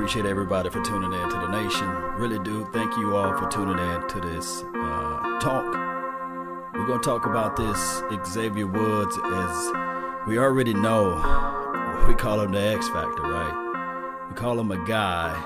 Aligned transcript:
appreciate 0.00 0.24
everybody 0.24 0.70
for 0.70 0.82
tuning 0.82 1.12
in 1.12 1.28
to 1.28 1.36
the 1.36 1.62
nation. 1.62 1.86
Really 2.16 2.38
do. 2.42 2.64
Thank 2.72 2.96
you 2.96 3.14
all 3.18 3.36
for 3.36 3.50
tuning 3.50 3.78
in 3.78 4.08
to 4.08 4.18
this 4.18 4.62
uh, 4.62 5.38
talk. 5.42 5.74
We're 6.72 6.86
going 6.86 7.02
to 7.02 7.04
talk 7.04 7.26
about 7.26 7.54
this 7.54 8.02
Xavier 8.26 8.66
Woods 8.66 9.18
as 9.22 9.72
we 10.26 10.38
already 10.38 10.72
know. 10.72 11.16
We 12.08 12.14
call 12.14 12.40
him 12.40 12.52
the 12.52 12.60
X 12.60 12.88
Factor, 12.88 13.20
right? 13.20 14.26
We 14.30 14.34
call 14.36 14.58
him 14.58 14.70
a 14.70 14.82
guy 14.86 15.38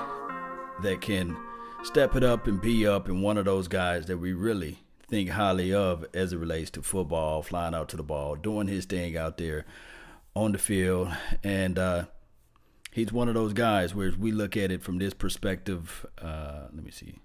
that 0.81 1.01
can 1.01 1.35
step 1.83 2.15
it 2.15 2.23
up 2.23 2.47
and 2.47 2.61
be 2.61 2.87
up 2.87 3.09
and 3.09 3.21
one 3.21 3.37
of 3.37 3.43
those 3.43 3.67
guys 3.67 4.05
that 4.05 4.19
we 4.19 4.31
really 4.31 4.77
think 5.09 5.31
highly 5.31 5.73
of 5.73 6.05
as 6.13 6.31
it 6.31 6.37
relates 6.37 6.71
to 6.71 6.81
football, 6.81 7.41
flying 7.41 7.75
out 7.75 7.89
to 7.89 7.97
the 7.97 8.03
ball, 8.03 8.37
doing 8.37 8.67
his 8.67 8.85
thing 8.85 9.17
out 9.17 9.37
there 9.37 9.65
on 10.33 10.53
the 10.53 10.57
field. 10.57 11.09
And, 11.43 11.77
uh, 11.77 12.05
he's 12.95 13.11
one 13.11 13.27
of 13.27 13.33
those 13.33 13.51
guys 13.51 13.93
where 13.93 14.13
we 14.17 14.31
look 14.31 14.55
at 14.55 14.71
it 14.71 14.81
from 14.81 14.97
this 14.97 15.13
perspective. 15.13 16.05
Uh, 16.19 16.67
let 16.73 16.83
me 16.83 16.91
see. 16.91 17.19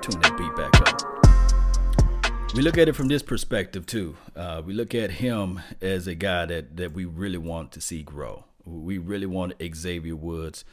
Tune 0.00 0.20
that 0.20 0.34
beat 0.38 0.54
back 0.56 0.80
up. 0.88 2.54
We 2.54 2.62
look 2.62 2.78
at 2.78 2.88
it 2.88 2.94
from 2.94 3.08
this 3.08 3.22
perspective 3.22 3.86
too. 3.86 4.16
Uh, 4.34 4.62
we 4.64 4.72
look 4.72 4.94
at 4.94 5.10
him 5.10 5.60
as 5.82 6.06
a 6.06 6.14
guy 6.14 6.46
that 6.46 6.76
that 6.76 6.92
we 6.92 7.04
really 7.04 7.38
want 7.38 7.72
to 7.72 7.80
see 7.80 8.02
grow. 8.02 8.44
We 8.64 8.98
really 8.98 9.26
want 9.26 9.54
Xavier 9.74 10.16
Woods 10.16 10.64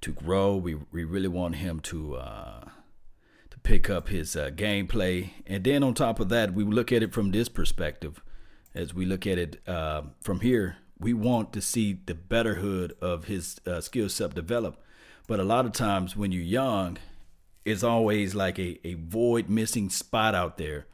to 0.00 0.12
grow. 0.12 0.56
We 0.56 0.76
we 0.92 1.04
really 1.04 1.28
want 1.28 1.56
him 1.56 1.80
to 1.80 2.16
uh, 2.16 2.64
to 3.50 3.58
pick 3.62 3.90
up 3.90 4.08
his 4.08 4.36
uh, 4.36 4.50
gameplay, 4.54 5.30
and 5.46 5.64
then 5.64 5.82
on 5.82 5.94
top 5.94 6.20
of 6.20 6.28
that, 6.30 6.54
we 6.54 6.64
look 6.64 6.92
at 6.92 7.02
it 7.02 7.12
from 7.12 7.32
this 7.32 7.48
perspective. 7.48 8.22
As 8.72 8.94
we 8.94 9.04
look 9.04 9.26
at 9.26 9.36
it 9.36 9.60
uh, 9.68 10.02
from 10.20 10.40
here, 10.40 10.76
we 11.00 11.14
want 11.14 11.52
to 11.54 11.62
see 11.62 11.98
the 12.04 12.14
betterhood 12.14 12.92
of 13.00 13.24
his 13.24 13.58
uh, 13.66 13.80
skill 13.80 14.08
set 14.08 14.34
develop. 14.34 14.80
But 15.26 15.40
a 15.40 15.44
lot 15.44 15.64
of 15.64 15.72
times 15.72 16.14
when 16.14 16.30
you're 16.30 16.42
young, 16.42 16.98
it's 17.64 17.82
always 17.82 18.34
like 18.34 18.58
a, 18.58 18.78
a 18.86 18.94
void 18.94 19.48
missing 19.48 19.88
spot 19.88 20.34
out 20.34 20.58
there 20.58 20.86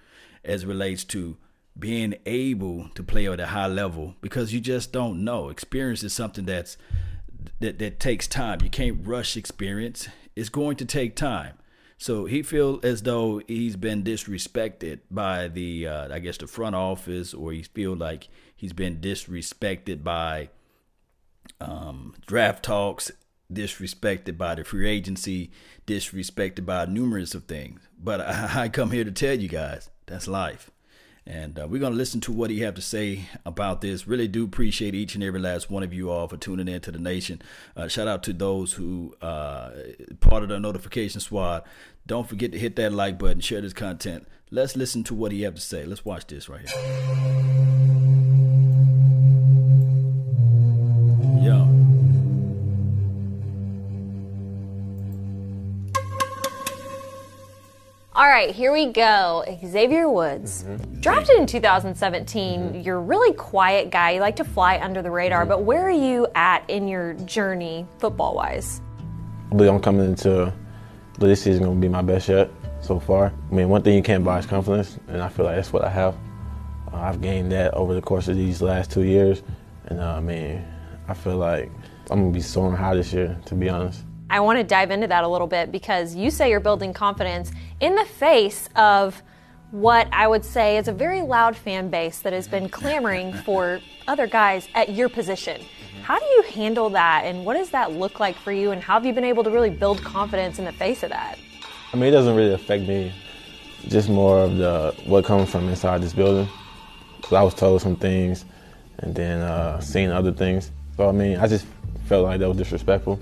as 0.44 0.64
relates 0.64 1.02
to 1.04 1.36
being 1.78 2.14
able 2.24 2.88
to 2.94 3.02
play 3.02 3.26
at 3.28 3.40
a 3.40 3.46
high 3.46 3.66
level 3.66 4.14
because 4.20 4.54
you 4.54 4.60
just 4.60 4.92
don't 4.92 5.24
know. 5.24 5.48
Experience 5.48 6.02
is 6.02 6.12
something 6.12 6.46
that's 6.46 6.76
that, 7.60 7.78
that 7.78 8.00
takes 8.00 8.26
time. 8.26 8.60
You 8.62 8.70
can't 8.70 9.06
rush 9.06 9.36
experience. 9.36 10.08
It's 10.34 10.48
going 10.48 10.76
to 10.76 10.84
take 10.84 11.16
time. 11.16 11.54
So 11.98 12.26
he 12.26 12.42
feel 12.42 12.80
as 12.82 13.02
though 13.02 13.40
he's 13.46 13.76
been 13.76 14.02
disrespected 14.02 15.00
by 15.10 15.48
the, 15.48 15.88
uh, 15.88 16.14
I 16.14 16.18
guess, 16.18 16.36
the 16.36 16.46
front 16.46 16.76
office, 16.76 17.32
or 17.32 17.52
he 17.52 17.62
feel 17.62 17.94
like 17.96 18.28
he's 18.54 18.74
been 18.74 18.98
disrespected 18.98 20.04
by 20.04 20.50
um, 21.60 22.14
draft 22.26 22.62
talks, 22.62 23.10
disrespected 23.52 24.36
by 24.36 24.54
the 24.54 24.64
free 24.64 24.88
agency, 24.88 25.50
disrespected 25.86 26.66
by 26.66 26.84
numerous 26.84 27.34
of 27.34 27.44
things. 27.44 27.80
But 27.98 28.20
I, 28.20 28.50
I 28.64 28.68
come 28.68 28.90
here 28.90 29.04
to 29.04 29.12
tell 29.12 29.38
you 29.38 29.48
guys 29.48 29.88
that's 30.06 30.28
life. 30.28 30.70
And 31.26 31.58
uh, 31.58 31.66
we're 31.68 31.80
going 31.80 31.92
to 31.92 31.96
listen 31.98 32.20
to 32.22 32.32
what 32.32 32.50
he 32.50 32.60
have 32.60 32.74
to 32.74 32.82
say 32.82 33.24
about 33.44 33.80
this. 33.80 34.06
Really 34.06 34.28
do 34.28 34.44
appreciate 34.44 34.94
each 34.94 35.16
and 35.16 35.24
every 35.24 35.40
last 35.40 35.68
one 35.70 35.82
of 35.82 35.92
you 35.92 36.10
all 36.10 36.28
for 36.28 36.36
tuning 36.36 36.68
in 36.68 36.80
to 36.82 36.92
the 36.92 37.00
nation. 37.00 37.42
Uh, 37.76 37.88
shout 37.88 38.06
out 38.06 38.22
to 38.24 38.32
those 38.32 38.74
who 38.74 39.16
uh, 39.20 39.70
part 40.20 40.44
of 40.44 40.50
the 40.50 40.60
notification 40.60 41.20
squad. 41.20 41.64
Don't 42.06 42.28
forget 42.28 42.52
to 42.52 42.58
hit 42.58 42.76
that 42.76 42.92
like 42.92 43.18
button, 43.18 43.40
share 43.40 43.60
this 43.60 43.72
content. 43.72 44.28
Let's 44.52 44.76
listen 44.76 45.02
to 45.04 45.14
what 45.14 45.32
he 45.32 45.42
have 45.42 45.56
to 45.56 45.60
say. 45.60 45.84
Let's 45.84 46.04
watch 46.04 46.28
this 46.28 46.48
right 46.48 46.68
here. 46.68 47.95
Right, 58.36 58.54
here 58.54 58.70
we 58.70 58.92
go. 58.92 59.44
Xavier 59.64 60.10
Woods. 60.10 60.64
Mm-hmm. 60.64 61.00
Drafted 61.00 61.38
in 61.38 61.46
2017. 61.46 62.82
You're 62.84 62.98
a 62.98 63.00
really 63.00 63.32
quiet 63.34 63.90
guy. 63.90 64.10
You 64.10 64.20
like 64.20 64.36
to 64.36 64.44
fly 64.44 64.78
under 64.78 65.00
the 65.00 65.10
radar, 65.10 65.40
Mm-hmm. 65.40 65.48
but 65.48 65.62
where 65.62 65.86
are 65.86 65.90
you 65.90 66.26
at 66.34 66.68
in 66.68 66.86
your 66.86 67.14
journey 67.14 67.86
football 67.98 68.34
wise? 68.34 68.82
I 69.50 69.56
believe 69.56 69.72
I'm 69.72 69.80
coming 69.80 70.04
into 70.04 70.52
this 71.18 71.42
season 71.42 71.64
going 71.64 71.80
to 71.80 71.80
be 71.80 71.88
my 71.88 72.02
best 72.02 72.28
yet 72.28 72.50
so 72.82 73.00
far. 73.00 73.32
I 73.50 73.54
mean, 73.54 73.70
one 73.70 73.82
thing 73.82 73.96
you 73.96 74.02
can't 74.02 74.22
buy 74.22 74.38
is 74.38 74.44
confidence, 74.44 74.98
and 75.08 75.22
I 75.22 75.30
feel 75.30 75.46
like 75.46 75.56
that's 75.56 75.72
what 75.72 75.84
I 75.84 75.88
have. 75.88 76.14
Uh, 76.92 76.96
I've 76.96 77.22
gained 77.22 77.50
that 77.52 77.72
over 77.72 77.94
the 77.94 78.02
course 78.02 78.28
of 78.28 78.36
these 78.36 78.60
last 78.60 78.90
two 78.90 79.04
years, 79.04 79.42
and 79.86 79.98
uh, 79.98 80.14
I 80.16 80.20
mean, 80.20 80.62
I 81.08 81.14
feel 81.14 81.36
like 81.36 81.70
I'm 82.10 82.20
going 82.20 82.32
to 82.32 82.36
be 82.36 82.42
soaring 82.42 82.76
high 82.76 82.96
this 82.96 83.14
year, 83.14 83.38
to 83.46 83.54
be 83.54 83.70
honest. 83.70 84.04
I 84.28 84.40
want 84.40 84.58
to 84.58 84.64
dive 84.64 84.90
into 84.90 85.06
that 85.06 85.22
a 85.22 85.28
little 85.28 85.46
bit 85.46 85.70
because 85.70 86.16
you 86.16 86.30
say 86.30 86.50
you're 86.50 86.58
building 86.58 86.92
confidence 86.92 87.52
in 87.80 87.94
the 87.94 88.04
face 88.04 88.68
of 88.74 89.22
what 89.70 90.08
I 90.12 90.26
would 90.26 90.44
say 90.44 90.78
is 90.78 90.88
a 90.88 90.92
very 90.92 91.22
loud 91.22 91.56
fan 91.56 91.90
base 91.90 92.20
that 92.20 92.32
has 92.32 92.48
been 92.48 92.68
clamoring 92.68 93.32
for 93.44 93.80
other 94.08 94.26
guys 94.26 94.68
at 94.74 94.90
your 94.90 95.08
position. 95.08 95.60
How 96.02 96.18
do 96.18 96.24
you 96.24 96.42
handle 96.42 96.90
that 96.90 97.24
and 97.24 97.44
what 97.44 97.54
does 97.54 97.70
that 97.70 97.92
look 97.92 98.18
like 98.18 98.36
for 98.36 98.50
you 98.50 98.72
and 98.72 98.82
how 98.82 98.94
have 98.94 99.06
you 99.06 99.12
been 99.12 99.24
able 99.24 99.44
to 99.44 99.50
really 99.50 99.70
build 99.70 100.02
confidence 100.02 100.58
in 100.58 100.64
the 100.64 100.72
face 100.72 101.02
of 101.04 101.10
that? 101.10 101.38
I 101.92 101.96
mean, 101.96 102.08
it 102.08 102.12
doesn't 102.12 102.34
really 102.34 102.54
affect 102.54 102.82
me. 102.86 103.12
Just 103.88 104.08
more 104.08 104.40
of 104.40 104.56
the 104.56 104.94
what 105.04 105.24
comes 105.24 105.50
from 105.50 105.68
inside 105.68 106.02
this 106.02 106.12
building. 106.12 106.48
Because 107.16 107.32
I 107.32 107.42
was 107.42 107.54
told 107.54 107.80
some 107.80 107.96
things, 107.96 108.44
and 108.98 109.14
then 109.14 109.40
uh, 109.40 109.80
seeing 109.80 110.10
other 110.10 110.32
things. 110.32 110.70
So 110.96 111.08
I 111.08 111.12
mean, 111.12 111.38
I 111.38 111.46
just 111.46 111.66
felt 112.06 112.24
like 112.24 112.40
that 112.40 112.48
was 112.48 112.56
disrespectful 112.56 113.20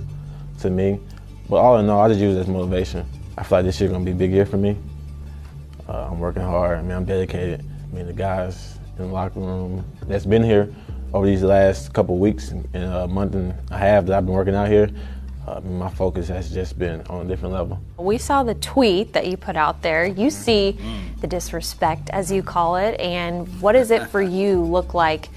to 0.60 0.70
me. 0.70 1.00
But 1.48 1.56
all 1.56 1.78
in 1.78 1.88
all, 1.88 2.00
I 2.00 2.08
just 2.08 2.20
use 2.20 2.36
it 2.36 2.40
as 2.40 2.48
motivation. 2.48 3.06
I 3.36 3.42
feel 3.42 3.58
like 3.58 3.66
this 3.66 3.80
year 3.80 3.90
gonna 3.90 4.04
be 4.04 4.12
a 4.12 4.14
big 4.14 4.32
year 4.32 4.46
for 4.46 4.56
me. 4.56 4.76
Uh, 5.88 6.08
I'm 6.10 6.18
working 6.18 6.42
hard. 6.42 6.78
I 6.78 6.82
mean, 6.82 6.92
I'm 6.92 7.04
dedicated. 7.04 7.60
I 7.60 7.94
mean, 7.94 8.06
the 8.06 8.12
guys 8.12 8.78
in 8.98 9.08
the 9.08 9.12
locker 9.12 9.40
room 9.40 9.84
that's 10.06 10.24
been 10.24 10.42
here 10.42 10.72
over 11.12 11.26
these 11.26 11.42
last 11.42 11.92
couple 11.92 12.18
weeks 12.18 12.50
and 12.50 12.66
a 12.74 13.06
month 13.06 13.34
and 13.34 13.54
a 13.70 13.78
half 13.78 14.06
that 14.06 14.16
I've 14.16 14.26
been 14.26 14.34
working 14.34 14.54
out 14.54 14.68
here. 14.68 14.90
Uh, 15.46 15.60
my 15.60 15.90
focus 15.90 16.26
has 16.28 16.50
just 16.50 16.78
been 16.78 17.02
on 17.02 17.26
a 17.26 17.28
different 17.28 17.52
level. 17.52 17.78
We 17.98 18.16
saw 18.16 18.42
the 18.42 18.54
tweet 18.54 19.12
that 19.12 19.26
you 19.26 19.36
put 19.36 19.56
out 19.56 19.82
there. 19.82 20.06
You 20.06 20.30
see 20.30 20.78
the 21.20 21.26
disrespect, 21.26 22.08
as 22.10 22.32
you 22.32 22.42
call 22.42 22.76
it, 22.76 22.98
and 22.98 23.46
what 23.60 23.72
does 23.72 23.90
it 23.90 24.08
for 24.08 24.22
you 24.22 24.62
look 24.62 24.94
like 24.94 25.28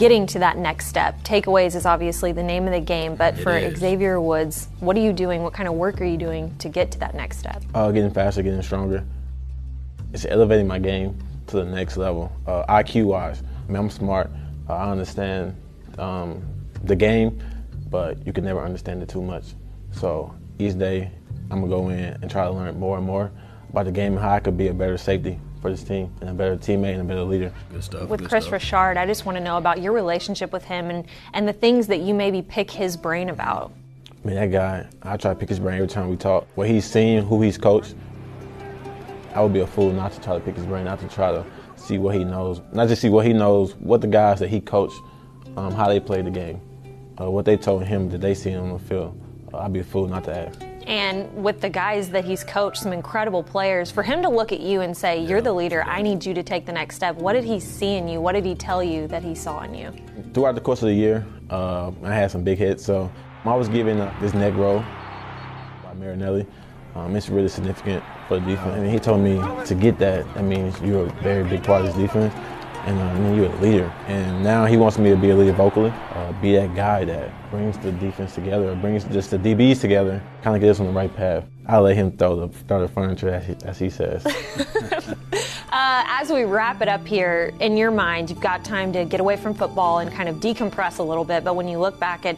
getting 0.00 0.26
to 0.26 0.38
that 0.38 0.56
next 0.56 0.86
step? 0.86 1.22
Takeaways 1.24 1.76
is 1.76 1.84
obviously 1.84 2.32
the 2.32 2.42
name 2.42 2.66
of 2.66 2.72
the 2.72 2.80
game, 2.80 3.14
but 3.16 3.38
for 3.38 3.54
is. 3.54 3.78
Xavier 3.78 4.18
Woods, 4.18 4.68
what 4.80 4.96
are 4.96 5.00
you 5.00 5.12
doing? 5.12 5.42
What 5.42 5.52
kind 5.52 5.68
of 5.68 5.74
work 5.74 6.00
are 6.00 6.06
you 6.06 6.16
doing 6.16 6.56
to 6.56 6.70
get 6.70 6.90
to 6.92 6.98
that 7.00 7.14
next 7.14 7.38
step? 7.38 7.62
Uh, 7.74 7.92
getting 7.92 8.10
faster, 8.10 8.42
getting 8.42 8.62
stronger. 8.62 9.04
It's 10.14 10.24
elevating 10.24 10.66
my 10.66 10.78
game 10.78 11.18
to 11.48 11.56
the 11.56 11.66
next 11.66 11.98
level. 11.98 12.32
Uh, 12.46 12.64
IQ 12.74 13.04
wise, 13.08 13.42
I 13.42 13.72
mean, 13.72 13.76
I'm 13.76 13.90
smart. 13.90 14.30
Uh, 14.70 14.76
I 14.76 14.90
understand 14.90 15.54
um, 15.98 16.42
the 16.84 16.96
game, 16.96 17.38
but 17.90 18.26
you 18.26 18.32
can 18.32 18.44
never 18.44 18.64
understand 18.64 19.02
it 19.02 19.08
too 19.10 19.20
much. 19.20 19.52
So 19.92 20.34
each 20.58 20.78
day, 20.78 21.12
I'm 21.50 21.60
gonna 21.60 21.68
go 21.68 21.90
in 21.90 22.16
and 22.22 22.30
try 22.30 22.46
to 22.46 22.50
learn 22.50 22.80
more 22.80 22.96
and 22.96 23.06
more 23.06 23.30
about 23.68 23.84
the 23.84 23.92
game 23.92 24.14
and 24.14 24.22
how 24.22 24.30
I 24.30 24.40
could 24.40 24.56
be 24.56 24.68
a 24.68 24.72
better 24.72 24.96
safety 24.96 25.38
for 25.60 25.70
this 25.70 25.82
team 25.82 26.12
and 26.20 26.30
a 26.30 26.34
better 26.34 26.56
teammate 26.56 26.92
and 26.92 27.02
a 27.02 27.04
better 27.04 27.22
leader. 27.22 27.52
Good 27.70 27.84
stuff. 27.84 28.08
With 28.08 28.20
good 28.20 28.28
Chris 28.28 28.44
stuff. 28.44 28.54
Richard, 28.54 28.96
I 28.96 29.06
just 29.06 29.26
want 29.26 29.36
to 29.38 29.44
know 29.44 29.56
about 29.56 29.80
your 29.80 29.92
relationship 29.92 30.52
with 30.52 30.64
him 30.64 30.90
and, 30.90 31.06
and 31.32 31.46
the 31.46 31.52
things 31.52 31.86
that 31.88 32.00
you 32.00 32.14
maybe 32.14 32.42
pick 32.42 32.70
his 32.70 32.96
brain 32.96 33.28
about. 33.28 33.72
I 34.22 34.26
mean, 34.26 34.36
that 34.36 34.50
guy, 34.50 34.86
I 35.02 35.16
try 35.16 35.32
to 35.32 35.38
pick 35.38 35.48
his 35.48 35.58
brain 35.58 35.76
every 35.76 35.88
time 35.88 36.08
we 36.08 36.16
talk. 36.16 36.46
What 36.54 36.68
he's 36.68 36.84
seen, 36.84 37.22
who 37.22 37.40
he's 37.40 37.56
coached, 37.56 37.94
I 39.34 39.42
would 39.42 39.52
be 39.52 39.60
a 39.60 39.66
fool 39.66 39.92
not 39.92 40.12
to 40.12 40.20
try 40.20 40.34
to 40.34 40.40
pick 40.40 40.56
his 40.56 40.66
brain, 40.66 40.84
not 40.84 41.00
to 41.00 41.08
try 41.08 41.30
to 41.32 41.44
see 41.76 41.98
what 41.98 42.14
he 42.14 42.24
knows. 42.24 42.60
Not 42.72 42.88
just 42.88 43.00
see 43.00 43.08
what 43.08 43.24
he 43.24 43.32
knows, 43.32 43.74
what 43.76 44.00
the 44.00 44.06
guys 44.06 44.40
that 44.40 44.48
he 44.48 44.60
coached, 44.60 45.00
um, 45.56 45.72
how 45.72 45.88
they 45.88 46.00
played 46.00 46.26
the 46.26 46.30
game, 46.30 46.60
uh, 47.20 47.30
what 47.30 47.44
they 47.44 47.56
told 47.56 47.84
him 47.84 48.08
that 48.10 48.20
they 48.20 48.34
seen 48.34 48.56
on 48.56 48.72
the 48.72 48.78
field. 48.78 49.18
Uh, 49.52 49.58
I'd 49.58 49.72
be 49.72 49.80
a 49.80 49.84
fool 49.84 50.06
not 50.06 50.24
to 50.24 50.36
ask. 50.36 50.69
And 50.86 51.32
with 51.42 51.60
the 51.60 51.68
guys 51.68 52.08
that 52.10 52.24
he's 52.24 52.42
coached, 52.42 52.78
some 52.78 52.92
incredible 52.92 53.42
players, 53.42 53.90
for 53.90 54.02
him 54.02 54.22
to 54.22 54.28
look 54.28 54.52
at 54.52 54.60
you 54.60 54.80
and 54.80 54.96
say, 54.96 55.22
You're 55.22 55.40
the 55.40 55.52
leader, 55.52 55.84
I 55.84 56.02
need 56.02 56.24
you 56.24 56.34
to 56.34 56.42
take 56.42 56.66
the 56.66 56.72
next 56.72 56.96
step. 56.96 57.16
What 57.16 57.34
did 57.34 57.44
he 57.44 57.60
see 57.60 57.94
in 57.96 58.08
you? 58.08 58.20
What 58.20 58.32
did 58.32 58.44
he 58.44 58.54
tell 58.54 58.82
you 58.82 59.06
that 59.08 59.22
he 59.22 59.34
saw 59.34 59.62
in 59.62 59.74
you? 59.74 59.92
Throughout 60.34 60.54
the 60.54 60.60
course 60.60 60.82
of 60.82 60.88
the 60.88 60.94
year, 60.94 61.26
uh, 61.50 61.90
I 62.02 62.14
had 62.14 62.30
some 62.30 62.42
big 62.42 62.58
hits. 62.58 62.84
So 62.84 63.10
I 63.44 63.54
was 63.54 63.68
given 63.68 64.00
uh, 64.00 64.14
this 64.20 64.34
neck 64.34 64.54
roll 64.54 64.80
by 65.82 65.94
Marinelli. 65.94 66.46
Um, 66.94 67.14
it's 67.14 67.28
really 67.28 67.48
significant 67.48 68.02
for 68.26 68.40
the 68.40 68.46
defense. 68.46 68.76
I 68.76 68.80
mean, 68.80 68.90
he 68.90 68.98
told 68.98 69.20
me 69.20 69.36
to 69.64 69.74
get 69.74 69.98
that. 69.98 70.32
That 70.34 70.44
means 70.44 70.80
you're 70.80 71.06
a 71.06 71.12
very 71.22 71.48
big 71.48 71.62
part 71.62 71.84
of 71.84 71.86
this 71.86 71.96
defense, 71.96 72.34
and 72.86 72.98
uh, 72.98 73.02
I 73.02 73.18
mean, 73.18 73.36
you're 73.36 73.52
a 73.52 73.60
leader. 73.60 73.92
And 74.06 74.42
now 74.42 74.66
he 74.66 74.76
wants 74.76 74.98
me 74.98 75.10
to 75.10 75.16
be 75.16 75.30
a 75.30 75.36
leader 75.36 75.52
vocally, 75.52 75.92
uh, 76.14 76.32
be 76.40 76.54
that 76.54 76.74
guy 76.74 77.04
that 77.04 77.50
brings 77.50 77.78
the 77.78 77.92
defense 77.92 78.34
together, 78.34 78.74
brings 78.76 79.04
just 79.04 79.30
the 79.30 79.38
DBs 79.38 79.80
together, 79.80 80.22
kind 80.42 80.56
of 80.56 80.62
get 80.62 80.70
us 80.70 80.80
on 80.80 80.86
the 80.86 80.92
right 80.92 81.14
path. 81.14 81.44
I'll 81.66 81.82
let 81.82 81.96
him 81.96 82.12
throw 82.16 82.46
the, 82.46 82.48
throw 82.66 82.80
the 82.80 82.88
furniture, 82.88 83.28
as 83.28 83.46
he, 83.46 83.56
as 83.64 83.78
he 83.78 83.90
says. 83.90 84.26
Uh, 85.72 86.02
as 86.08 86.32
we 86.32 86.42
wrap 86.42 86.82
it 86.82 86.88
up 86.88 87.06
here, 87.06 87.52
in 87.60 87.76
your 87.76 87.92
mind, 87.92 88.28
you've 88.28 88.40
got 88.40 88.64
time 88.64 88.92
to 88.92 89.04
get 89.04 89.20
away 89.20 89.36
from 89.36 89.54
football 89.54 90.00
and 90.00 90.10
kind 90.10 90.28
of 90.28 90.36
decompress 90.36 90.98
a 90.98 91.02
little 91.02 91.24
bit. 91.24 91.44
But 91.44 91.54
when 91.54 91.68
you 91.68 91.78
look 91.78 91.98
back 92.00 92.26
at 92.26 92.36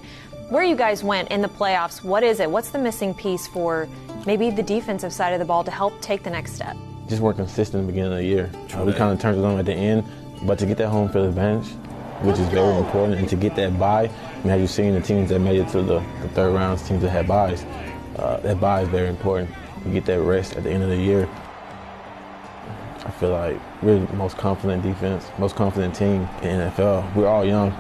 where 0.51 0.63
you 0.63 0.77
guys 0.77 1.03
went 1.03 1.31
in 1.31 1.41
the 1.41 1.49
playoffs, 1.49 2.05
what 2.05 2.23
is 2.23 2.41
it? 2.41 2.51
What's 2.51 2.69
the 2.69 2.79
missing 2.79 3.15
piece 3.15 3.47
for 3.47 3.89
maybe 4.27 4.51
the 4.51 4.63
defensive 4.63 5.15
side 5.15 5.33
of 5.33 5.39
the 5.39 5.47
ball 5.47 5.65
to 5.65 5.71
help 5.71 5.99
take 6.03 6.23
the 6.23 6.31
next 6.31 6.53
step? 6.53 6.77
Just 7.09 7.23
more 7.23 7.33
consistent 7.33 7.81
in 7.81 7.87
the 7.87 7.93
beginning 7.93 8.13
of 8.13 8.19
the 8.19 8.25
year. 8.25 8.51
Uh, 8.77 8.85
we 8.85 8.93
kind 8.93 9.13
of 9.13 9.19
turned 9.19 9.39
it 9.39 9.45
on 9.45 9.59
at 9.59 9.65
the 9.65 9.73
end, 9.73 10.05
but 10.45 10.59
to 10.59 10.67
get 10.67 10.79
that 10.79 10.89
home 10.89 11.09
field 11.09 11.29
advantage, 11.29 11.69
which 12.23 12.39
is 12.39 12.49
very 12.49 12.77
important, 12.77 13.19
and 13.19 13.29
to 13.29 13.37
get 13.37 13.55
that 13.57 13.79
bye, 13.79 14.05
I 14.05 14.37
mean, 14.39 14.49
have 14.49 14.61
you've 14.61 14.71
seen 14.71 14.95
the 14.95 15.01
teams 15.01 15.31
that 15.31 15.39
made 15.39 15.61
it 15.61 15.69
to 15.69 15.83
the, 15.83 15.99
the 16.21 16.29
third 16.31 16.55
rounds, 16.55 16.87
teams 16.87 17.03
that 17.03 17.11
had 17.11 17.27
byes, 17.27 17.65
uh, 18.17 18.39
that 18.39 18.61
bye 18.61 18.83
is 18.83 18.89
very 18.89 19.09
important. 19.09 19.51
You 19.85 19.93
get 19.93 20.05
that 20.07 20.21
rest 20.21 20.57
at 20.57 20.65
the 20.65 20.71
end 20.71 20.83
of 20.83 20.89
the 20.89 20.97
year. 20.97 21.29
I 23.05 23.11
feel 23.11 23.31
like 23.31 23.61
we're 23.83 23.99
the 23.99 24.13
most 24.15 24.37
confident 24.37 24.83
defense, 24.83 25.27
most 25.39 25.57
confident 25.57 25.95
team 25.95 26.29
in 26.43 26.61
NFL. 26.61 27.15
We're 27.17 27.27
all 27.27 27.45
young, 27.45 27.75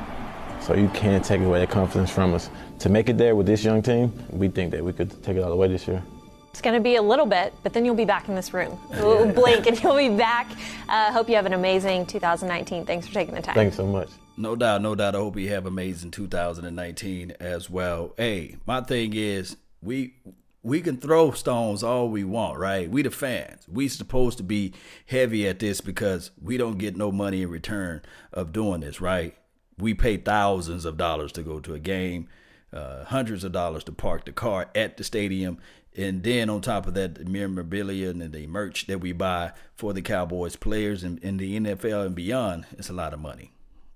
so 0.61 0.75
you 0.75 0.89
can't 0.89 1.25
take 1.25 1.41
away 1.41 1.61
that 1.61 1.71
confidence 1.71 2.11
from 2.11 2.35
us. 2.35 2.51
To 2.81 2.89
make 2.89 3.09
it 3.09 3.19
there 3.19 3.37
with 3.37 3.47
this 3.47 3.63
young 3.63 3.83
team, 3.83 4.13
we 4.31 4.49
think 4.49 4.73
that 4.73 4.85
we 4.85 4.93
could 4.93 5.23
take 5.23 5.37
it 5.37 5.41
all 5.43 5.51
the 5.51 5.57
way 5.57 5.69
this 5.69 5.87
year. 5.87 6.03
It's 6.53 6.61
going 6.61 6.75
to 6.75 6.81
be 6.81 6.97
a 6.97 7.03
little 7.03 7.25
bit, 7.25 7.55
but 7.63 7.73
then 7.73 7.87
you'll 7.87 7.95
be 7.95 8.05
back 8.05 8.29
in 8.29 8.35
this 8.35 8.53
room. 8.53 8.79
Blink 8.91 9.67
and 9.67 9.83
you'll 9.83 9.97
be 9.97 10.11
back. 10.11 10.47
Uh, 10.87 11.11
hope 11.11 11.31
you 11.31 11.35
have 11.37 11.47
an 11.47 11.55
amazing 11.55 12.05
2019. 12.05 12.85
Thanks 12.85 13.07
for 13.07 13.15
taking 13.15 13.35
the 13.35 13.41
time. 13.41 13.55
Thanks 13.55 13.77
so 13.77 13.87
much. 13.87 14.11
No 14.37 14.55
doubt, 14.55 14.83
no 14.83 14.95
doubt. 14.95 15.15
I 15.15 15.19
hope 15.19 15.39
you 15.39 15.49
have 15.49 15.65
amazing 15.65 16.11
2019 16.11 17.33
as 17.41 17.71
well. 17.71 18.13
Hey, 18.19 18.57
my 18.67 18.83
thing 18.83 19.15
is 19.15 19.57
we 19.81 20.15
we 20.63 20.83
can 20.83 20.99
throw 20.99 21.31
stones 21.31 21.83
all 21.83 22.11
we 22.11 22.23
want, 22.23 22.59
right? 22.59 22.89
We 22.89 23.01
the 23.01 23.11
fans. 23.11 23.67
We 23.67 23.89
supposed 23.89 24.37
to 24.37 24.45
be 24.45 24.75
heavy 25.07 25.49
at 25.49 25.59
this 25.59 25.81
because 25.81 26.33
we 26.41 26.59
don't 26.59 26.77
get 26.77 26.97
no 26.97 27.11
money 27.11 27.43
in 27.43 27.49
return 27.49 28.03
of 28.31 28.53
doing 28.53 28.81
this, 28.81 29.01
right? 29.01 29.35
We 29.79 29.95
pay 29.95 30.19
thousands 30.19 30.85
of 30.85 30.99
dollars 30.99 31.33
to 31.33 31.43
go 31.43 31.61
to 31.61 31.75
a 31.75 31.79
game, 31.79 32.29
uh, 32.73 33.05
hundreds 33.05 33.43
of 33.43 33.53
dollars 33.53 33.85
to 33.85 33.93
park 33.93 34.27
the 34.27 34.33
car 34.33 34.69
at 34.75 34.99
the 34.99 35.05
stadium, 35.05 35.59
and 35.97 36.23
then 36.23 36.49
on 36.49 36.61
top 36.61 36.87
of 36.87 36.95
that, 36.95 37.17
the 37.17 37.25
memorabilia 37.25 38.09
and 38.11 38.33
the 38.33 38.47
merch 38.47 38.87
that 38.87 39.01
we 39.01 39.13
buy 39.13 39.53
for 39.75 39.93
the 39.93 40.03
Cowboys 40.03 40.57
players 40.57 41.05
and 41.05 41.19
in 41.19 41.37
the 41.37 41.59
NFL 41.59 42.07
and 42.07 42.15
beyond, 42.15 42.67
it's 42.73 42.89
a 42.89 42.95
lot 42.95 43.13
of 43.13 43.21
money. 43.21 43.53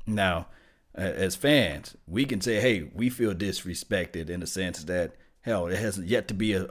Now, 0.06 0.48
as 0.94 1.36
fans, 1.36 1.96
we 2.06 2.24
can 2.24 2.40
say, 2.40 2.60
hey, 2.60 2.90
we 2.94 3.08
feel 3.10 3.34
disrespected 3.34 4.28
in 4.28 4.40
the 4.40 4.46
sense 4.46 4.84
that 4.84 5.14
hell, 5.42 5.66
it 5.68 5.78
hasn't 5.78 6.08
yet 6.08 6.28
to 6.28 6.34
be 6.34 6.52
a, 6.52 6.64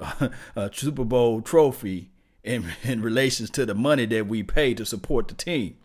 a 0.56 0.70
Super 0.72 1.06
Bowl 1.06 1.42
trophy 1.42 2.12
in, 2.44 2.66
in 2.84 3.02
relations 3.02 3.50
to 3.52 3.66
the 3.66 3.76
money 3.76 4.06
that 4.06 4.28
we 4.28 4.44
pay 4.44 4.74
to 4.76 4.86
support 4.86 5.28
the 5.28 5.34
team. 5.34 5.78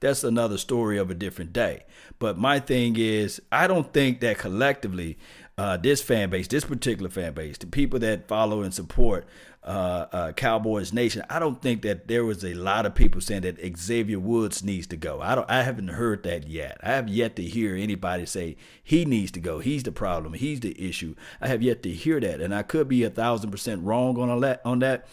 That's 0.00 0.22
another 0.22 0.58
story 0.58 0.96
of 0.96 1.10
a 1.10 1.14
different 1.14 1.52
day. 1.52 1.84
But 2.18 2.38
my 2.38 2.60
thing 2.60 2.96
is, 2.96 3.40
I 3.50 3.66
don't 3.66 3.92
think 3.92 4.20
that 4.20 4.38
collectively, 4.38 5.18
uh, 5.58 5.76
this 5.76 6.00
fan 6.00 6.30
base, 6.30 6.46
this 6.46 6.64
particular 6.64 7.10
fan 7.10 7.34
base, 7.34 7.58
the 7.58 7.66
people 7.66 7.98
that 7.98 8.28
follow 8.28 8.62
and 8.62 8.72
support 8.72 9.26
uh, 9.64 10.06
uh, 10.12 10.32
Cowboys 10.32 10.92
Nation, 10.92 11.24
I 11.28 11.40
don't 11.40 11.60
think 11.60 11.82
that 11.82 12.06
there 12.06 12.24
was 12.24 12.44
a 12.44 12.54
lot 12.54 12.86
of 12.86 12.94
people 12.94 13.20
saying 13.20 13.42
that 13.42 13.76
Xavier 13.76 14.20
Woods 14.20 14.62
needs 14.62 14.86
to 14.86 14.96
go. 14.96 15.20
I 15.20 15.34
don't. 15.34 15.50
I 15.50 15.64
haven't 15.64 15.88
heard 15.88 16.22
that 16.22 16.46
yet. 16.46 16.78
I 16.80 16.90
have 16.90 17.08
yet 17.08 17.34
to 17.36 17.42
hear 17.42 17.74
anybody 17.74 18.24
say 18.24 18.56
he 18.82 19.04
needs 19.04 19.32
to 19.32 19.40
go. 19.40 19.58
He's 19.58 19.82
the 19.82 19.90
problem. 19.90 20.34
He's 20.34 20.60
the 20.60 20.80
issue. 20.80 21.16
I 21.40 21.48
have 21.48 21.60
yet 21.60 21.82
to 21.82 21.90
hear 21.90 22.20
that, 22.20 22.40
and 22.40 22.54
I 22.54 22.62
could 22.62 22.88
be 22.88 23.02
a 23.02 23.10
thousand 23.10 23.50
percent 23.50 23.82
wrong 23.82 24.16
on 24.16 24.40
that. 24.40 24.62
On 24.64 24.78
that 24.78 25.08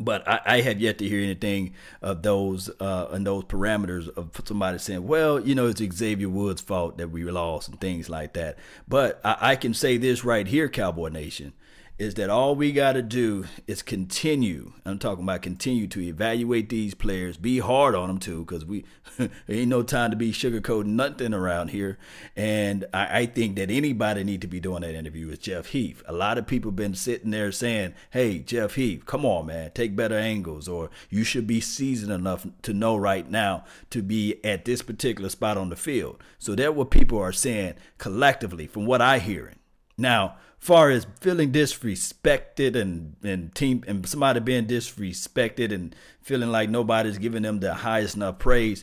but 0.00 0.26
I, 0.28 0.40
I, 0.44 0.60
have 0.62 0.80
yet 0.80 0.98
to 0.98 1.08
hear 1.08 1.22
anything 1.22 1.74
of 2.02 2.22
those 2.22 2.70
uh, 2.80 3.08
and 3.10 3.26
those 3.26 3.44
parameters 3.44 4.08
of 4.08 4.30
somebody 4.44 4.78
saying, 4.78 5.06
"Well, 5.06 5.40
you 5.40 5.54
know, 5.54 5.68
it's 5.68 5.80
Xavier 5.80 6.28
Woods' 6.28 6.60
fault 6.60 6.98
that 6.98 7.10
we 7.10 7.24
lost 7.24 7.68
and 7.68 7.80
things 7.80 8.08
like 8.08 8.32
that." 8.34 8.58
But 8.88 9.20
I, 9.24 9.36
I 9.40 9.56
can 9.56 9.74
say 9.74 9.96
this 9.96 10.24
right 10.24 10.46
here, 10.46 10.68
Cowboy 10.68 11.08
Nation 11.08 11.52
is 11.96 12.14
that 12.14 12.28
all 12.28 12.56
we 12.56 12.72
got 12.72 12.94
to 12.94 13.02
do 13.02 13.44
is 13.68 13.80
continue. 13.80 14.72
I'm 14.84 14.98
talking 14.98 15.22
about 15.22 15.42
continue 15.42 15.86
to 15.88 16.00
evaluate 16.00 16.68
these 16.68 16.92
players, 16.92 17.36
be 17.36 17.60
hard 17.60 17.94
on 17.94 18.08
them 18.08 18.18
too, 18.18 18.44
because 18.44 18.64
we 18.64 18.84
ain't 19.48 19.68
no 19.68 19.84
time 19.84 20.10
to 20.10 20.16
be 20.16 20.32
sugarcoating 20.32 20.86
nothing 20.86 21.32
around 21.32 21.68
here. 21.68 21.96
And 22.34 22.84
I, 22.92 23.20
I, 23.20 23.26
think 23.26 23.54
that 23.56 23.70
anybody 23.70 24.24
need 24.24 24.40
to 24.40 24.48
be 24.48 24.58
doing 24.58 24.82
that 24.82 24.96
interview 24.96 25.28
with 25.28 25.40
Jeff 25.40 25.66
Heath. 25.66 26.02
A 26.06 26.12
lot 26.12 26.36
of 26.36 26.48
people 26.48 26.72
been 26.72 26.94
sitting 26.94 27.30
there 27.30 27.52
saying, 27.52 27.94
"Hey, 28.10 28.40
Jeff 28.40 28.74
Heath, 28.74 29.06
come 29.06 29.24
on, 29.24 29.46
man, 29.46 29.70
take 29.72 29.94
better 29.94 30.18
angles, 30.18 30.66
or 30.66 30.90
you 31.10 31.22
should 31.22 31.46
be 31.46 31.60
seasoned 31.60 32.12
enough 32.12 32.44
to 32.62 32.74
know 32.74 32.96
right 32.96 33.30
now 33.30 33.64
to 33.90 34.02
be 34.02 34.44
at 34.44 34.64
this 34.64 34.82
particular 34.82 35.28
spot 35.28 35.56
on 35.56 35.68
the 35.68 35.76
field." 35.76 36.20
So 36.40 36.56
that's 36.56 36.74
what 36.74 36.90
people 36.90 37.20
are 37.20 37.32
saying 37.32 37.74
collectively, 37.98 38.66
from 38.66 38.84
what 38.84 39.00
I 39.00 39.20
hearing. 39.20 39.60
Now 39.96 40.38
far 40.64 40.88
as 40.88 41.06
feeling 41.20 41.52
disrespected 41.52 42.74
and 42.74 43.16
and 43.22 43.54
team 43.54 43.84
and 43.86 44.08
somebody 44.08 44.40
being 44.40 44.64
disrespected 44.64 45.70
and 45.70 45.94
feeling 46.22 46.50
like 46.50 46.70
nobody's 46.70 47.18
giving 47.18 47.42
them 47.42 47.60
the 47.60 47.74
highest 47.74 48.16
enough 48.16 48.38
praise 48.38 48.82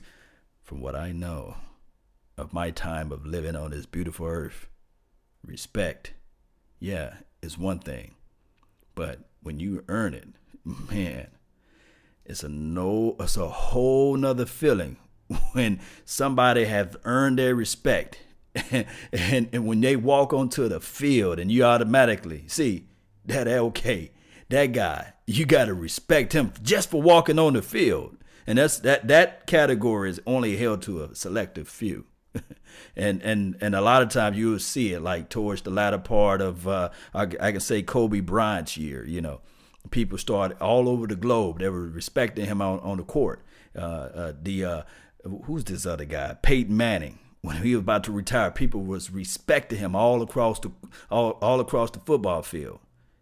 from 0.62 0.80
what 0.80 0.96
I 0.96 1.12
know 1.12 1.56
of 2.38 2.54
my 2.54 2.70
time 2.70 3.12
of 3.12 3.26
living 3.26 3.56
on 3.56 3.72
this 3.72 3.88
beautiful 3.88 4.28
earth 4.28 4.68
respect 5.44 6.14
yeah 6.80 7.16
is 7.42 7.58
one 7.58 7.80
thing. 7.80 8.14
But 8.94 9.22
when 9.42 9.60
you 9.60 9.84
earn 9.88 10.14
it 10.14 10.28
man 10.92 11.30
it's 12.24 12.44
a 12.44 12.50
no 12.50 13.16
it's 13.20 13.38
a 13.38 13.50
whole 13.50 14.16
nother 14.16 14.46
feeling 14.46 14.98
when 15.54 15.80
somebody 16.06 16.66
have 16.66 16.96
earned 17.06 17.40
their 17.40 17.56
respect 17.56 18.20
and, 18.72 19.50
and, 19.54 19.66
when 19.66 19.80
they 19.80 19.96
walk 19.96 20.34
onto 20.34 20.68
the 20.68 20.82
field 20.82 21.40
and 21.40 21.50
you 21.50 21.64
automatically 21.64 22.44
see 22.48 22.86
that 23.26 23.48
okay 23.48 24.12
that 24.50 24.74
guy 24.74 25.14
you 25.32 25.46
got 25.46 25.66
to 25.66 25.74
respect 25.74 26.34
him 26.34 26.54
just 26.62 26.90
for 26.90 27.02
walking 27.02 27.40
on 27.40 27.54
the 27.54 27.62
field. 27.62 28.18
And 28.46 28.58
that's 28.58 28.80
that 28.80 29.08
that 29.08 29.48
category 29.48 30.10
is 30.10 30.20
only 30.26 30.58
held 30.58 30.82
to 30.84 31.04
a 31.04 31.16
selective 31.16 31.68
few. 31.68 32.06
And 32.96 33.22
and 33.22 33.58
and 33.62 33.76
a 33.76 33.82
lot 33.82 34.02
of 34.02 34.10
times 34.10 34.38
you 34.38 34.52
will 34.52 34.60
see 34.60 34.94
it 34.94 35.02
like 35.02 35.30
towards 35.30 35.62
the 35.62 35.70
latter 35.70 35.98
part 35.98 36.42
of 36.42 36.68
uh, 36.68 36.90
I, 37.14 37.24
I 37.24 37.52
can 37.52 37.60
say 37.60 37.84
Kobe 37.84 38.22
Bryant's 38.22 38.78
year 38.78 39.06
you 39.06 39.22
know. 39.22 39.42
People 39.90 40.18
started 40.18 40.58
all 40.60 40.88
over 40.88 41.08
the 41.08 41.16
globe 41.16 41.60
they 41.60 41.68
were 41.68 41.88
respecting 41.88 42.46
him 42.46 42.62
on, 42.62 42.80
on 42.80 42.98
the 42.98 43.04
court. 43.04 43.44
Uh, 43.76 43.80
uh, 43.82 44.34
the 44.42 44.64
uh, 44.66 44.82
who's 45.46 45.64
this 45.66 45.86
other 45.86 46.06
guy? 46.06 46.36
Peyton 46.42 46.76
Manning 46.76 47.20
when 47.42 47.58
he 47.58 47.76
was 47.76 47.82
about 47.82 48.04
to 48.06 48.12
retire, 48.12 48.52
people 48.52 48.84
was 48.84 49.12
respecting 49.12 49.80
him 49.80 49.96
all 49.96 50.22
across 50.22 50.60
the 50.60 50.72
all, 51.10 51.32
all 51.42 51.60
across 51.60 51.92
the 51.92 52.00
football 52.00 52.44
field. 52.44 52.80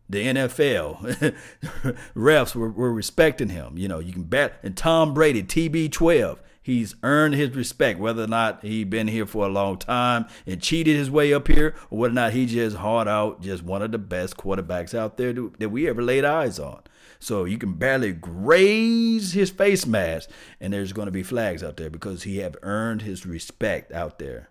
The 0.10 0.26
NFL 0.26 1.36
refs 2.16 2.56
were, 2.56 2.72
were 2.72 2.92
respecting 2.92 3.50
him. 3.50 3.78
You 3.78 3.88
know, 3.88 4.00
you 4.00 4.12
can 4.12 4.24
bet. 4.24 4.60
And 4.64 4.76
Tom 4.76 5.14
Brady, 5.14 5.44
TB12, 5.44 6.40
he's 6.70 6.96
earned 7.02 7.34
his 7.34 7.56
respect, 7.56 8.00
whether 8.00 8.24
or 8.24 8.28
not 8.28 8.64
he 8.64 8.84
been 8.84 9.08
here 9.08 9.26
for 9.26 9.46
a 9.46 9.50
long 9.50 9.78
time 9.78 10.28
and 10.46 10.62
cheated 10.62 10.96
his 10.96 11.10
way 11.10 11.34
up 11.34 11.48
here, 11.48 11.74
or 11.90 11.98
whether 11.98 12.12
or 12.12 12.16
not 12.16 12.34
he 12.34 12.46
just 12.46 12.78
hard 12.78 13.08
out, 13.08 13.42
just 13.42 13.64
one 13.64 13.82
of 13.82 13.92
the 13.92 13.98
best 13.98 14.38
quarterbacks 14.38 14.94
out 14.94 15.18
there 15.18 15.34
that 15.34 15.70
we 15.70 15.90
ever 15.90 16.02
laid 16.02 16.24
eyes 16.24 16.60
on. 16.60 16.82
So 17.20 17.44
you 17.44 17.58
can 17.58 17.74
barely 17.74 18.14
graze 18.14 19.34
his 19.34 19.50
face 19.50 19.86
mask, 19.86 20.30
and 20.62 20.72
there's 20.72 20.94
going 20.94 21.08
to 21.08 21.12
be 21.12 21.24
flags 21.24 21.64
out 21.64 21.78
there 21.78 21.90
because 21.90 22.24
he 22.24 22.38
have 22.38 22.56
earned 22.62 23.02
his 23.02 23.26
respect 23.26 23.92
out 23.92 24.20
there 24.20 24.50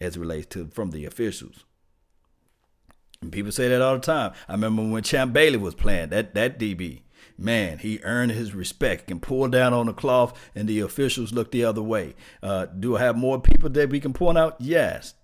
as 0.00 0.18
relates 0.18 0.46
to 0.48 0.66
from 0.68 0.90
the 0.90 1.04
officials. 1.04 1.64
And 3.22 3.30
people 3.30 3.52
say 3.52 3.68
that 3.68 3.82
all 3.82 3.94
the 3.94 4.00
time. 4.00 4.32
I 4.48 4.52
remember 4.52 4.82
when 4.82 5.02
Champ 5.02 5.32
Bailey 5.32 5.58
was 5.58 5.74
playing 5.74 6.08
that 6.08 6.34
that 6.34 6.58
DB. 6.58 7.02
Man, 7.40 7.78
he 7.78 8.00
earned 8.02 8.32
his 8.32 8.54
respect. 8.54 9.06
Can 9.06 9.18
pull 9.18 9.48
down 9.48 9.72
on 9.72 9.86
the 9.86 9.94
cloth, 9.94 10.38
and 10.54 10.68
the 10.68 10.80
officials 10.80 11.32
look 11.32 11.50
the 11.50 11.64
other 11.64 11.82
way. 11.82 12.14
Uh, 12.42 12.66
do 12.66 12.96
I 12.96 13.00
have 13.00 13.16
more 13.16 13.40
people 13.40 13.70
that 13.70 13.88
we 13.88 13.98
can 13.98 14.12
point 14.12 14.36
out? 14.36 14.56
Yes. 14.60 15.14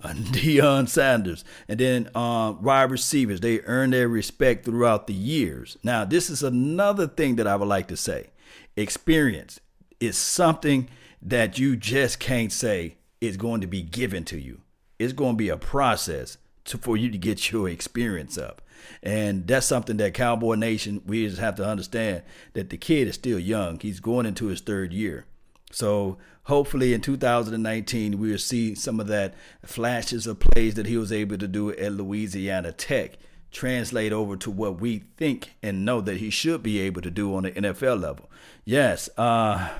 Uh, 0.00 0.08
Deion 0.12 0.88
Sanders, 0.88 1.44
and 1.66 1.80
then 1.80 2.10
uh, 2.14 2.54
wide 2.60 2.92
receivers. 2.92 3.40
They 3.40 3.60
earn 3.60 3.90
their 3.90 4.08
respect 4.08 4.64
throughout 4.64 5.08
the 5.08 5.14
years. 5.14 5.76
Now, 5.82 6.04
this 6.04 6.30
is 6.30 6.44
another 6.44 7.08
thing 7.08 7.36
that 7.36 7.46
I 7.48 7.56
would 7.56 7.68
like 7.68 7.88
to 7.88 7.96
say. 7.96 8.30
Experience 8.76 9.60
is 9.98 10.16
something 10.16 10.88
that 11.20 11.58
you 11.58 11.74
just 11.74 12.20
can't 12.20 12.52
say 12.52 12.96
is 13.20 13.36
going 13.36 13.62
to 13.62 13.66
be 13.66 13.82
given 13.82 14.24
to 14.26 14.38
you. 14.38 14.60
It's 14.98 15.12
going 15.12 15.32
to 15.32 15.38
be 15.38 15.48
a 15.48 15.56
process 15.56 16.38
to, 16.66 16.78
for 16.78 16.96
you 16.96 17.10
to 17.10 17.18
get 17.18 17.50
your 17.52 17.68
experience 17.68 18.38
up. 18.38 18.62
And 19.02 19.46
that's 19.46 19.66
something 19.66 19.96
that 19.98 20.14
Cowboy 20.14 20.54
Nation, 20.54 21.02
we 21.06 21.26
just 21.26 21.40
have 21.40 21.56
to 21.56 21.66
understand 21.66 22.22
that 22.52 22.70
the 22.70 22.76
kid 22.76 23.08
is 23.08 23.14
still 23.14 23.38
young. 23.38 23.78
He's 23.80 24.00
going 24.00 24.26
into 24.26 24.46
his 24.46 24.60
third 24.60 24.92
year. 24.92 25.26
So 25.70 26.18
hopefully 26.44 26.92
in 26.92 27.00
2019 27.00 28.18
we'll 28.18 28.38
see 28.38 28.74
some 28.74 29.00
of 29.00 29.06
that 29.08 29.34
flashes 29.64 30.26
of 30.26 30.38
plays 30.38 30.74
that 30.74 30.86
he 30.86 30.96
was 30.96 31.12
able 31.12 31.38
to 31.38 31.48
do 31.48 31.70
at 31.70 31.92
Louisiana 31.92 32.72
Tech 32.72 33.18
translate 33.50 34.12
over 34.12 34.36
to 34.36 34.50
what 34.50 34.80
we 34.80 35.04
think 35.16 35.54
and 35.62 35.84
know 35.84 36.00
that 36.00 36.18
he 36.18 36.28
should 36.28 36.62
be 36.62 36.80
able 36.80 37.00
to 37.00 37.10
do 37.10 37.34
on 37.34 37.44
the 37.44 37.52
NFL 37.52 38.00
level. 38.00 38.28
Yes, 38.64 39.08
uh, 39.16 39.70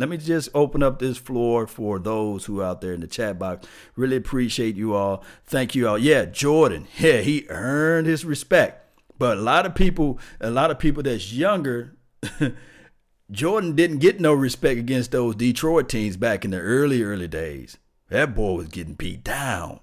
let 0.00 0.08
me 0.08 0.16
just 0.16 0.48
open 0.54 0.82
up 0.82 0.98
this 0.98 1.18
floor 1.18 1.66
for 1.66 1.98
those 1.98 2.46
who 2.46 2.62
out 2.62 2.80
there 2.80 2.94
in 2.94 3.00
the 3.00 3.06
chat 3.06 3.38
box. 3.38 3.68
Really 3.96 4.16
appreciate 4.16 4.74
you 4.74 4.94
all. 4.94 5.22
Thank 5.44 5.74
you 5.74 5.86
all. 5.86 5.98
Yeah, 5.98 6.24
Jordan. 6.24 6.88
Yeah, 6.96 7.18
he 7.18 7.44
earned 7.50 8.06
his 8.06 8.24
respect. 8.24 8.82
But 9.18 9.36
a 9.36 9.42
lot 9.42 9.66
of 9.66 9.74
people, 9.74 10.18
a 10.40 10.50
lot 10.50 10.70
of 10.70 10.78
people 10.78 11.02
that's 11.02 11.34
younger, 11.34 11.96
Jordan 13.30 13.76
didn't 13.76 13.98
get 13.98 14.20
no 14.20 14.32
respect 14.32 14.80
against 14.80 15.10
those 15.10 15.34
Detroit 15.34 15.90
teams 15.90 16.16
back 16.16 16.46
in 16.46 16.52
the 16.52 16.60
early, 16.60 17.02
early 17.02 17.28
days. 17.28 17.76
That 18.08 18.34
boy 18.34 18.54
was 18.54 18.68
getting 18.68 18.94
beat 18.94 19.22
down. 19.22 19.80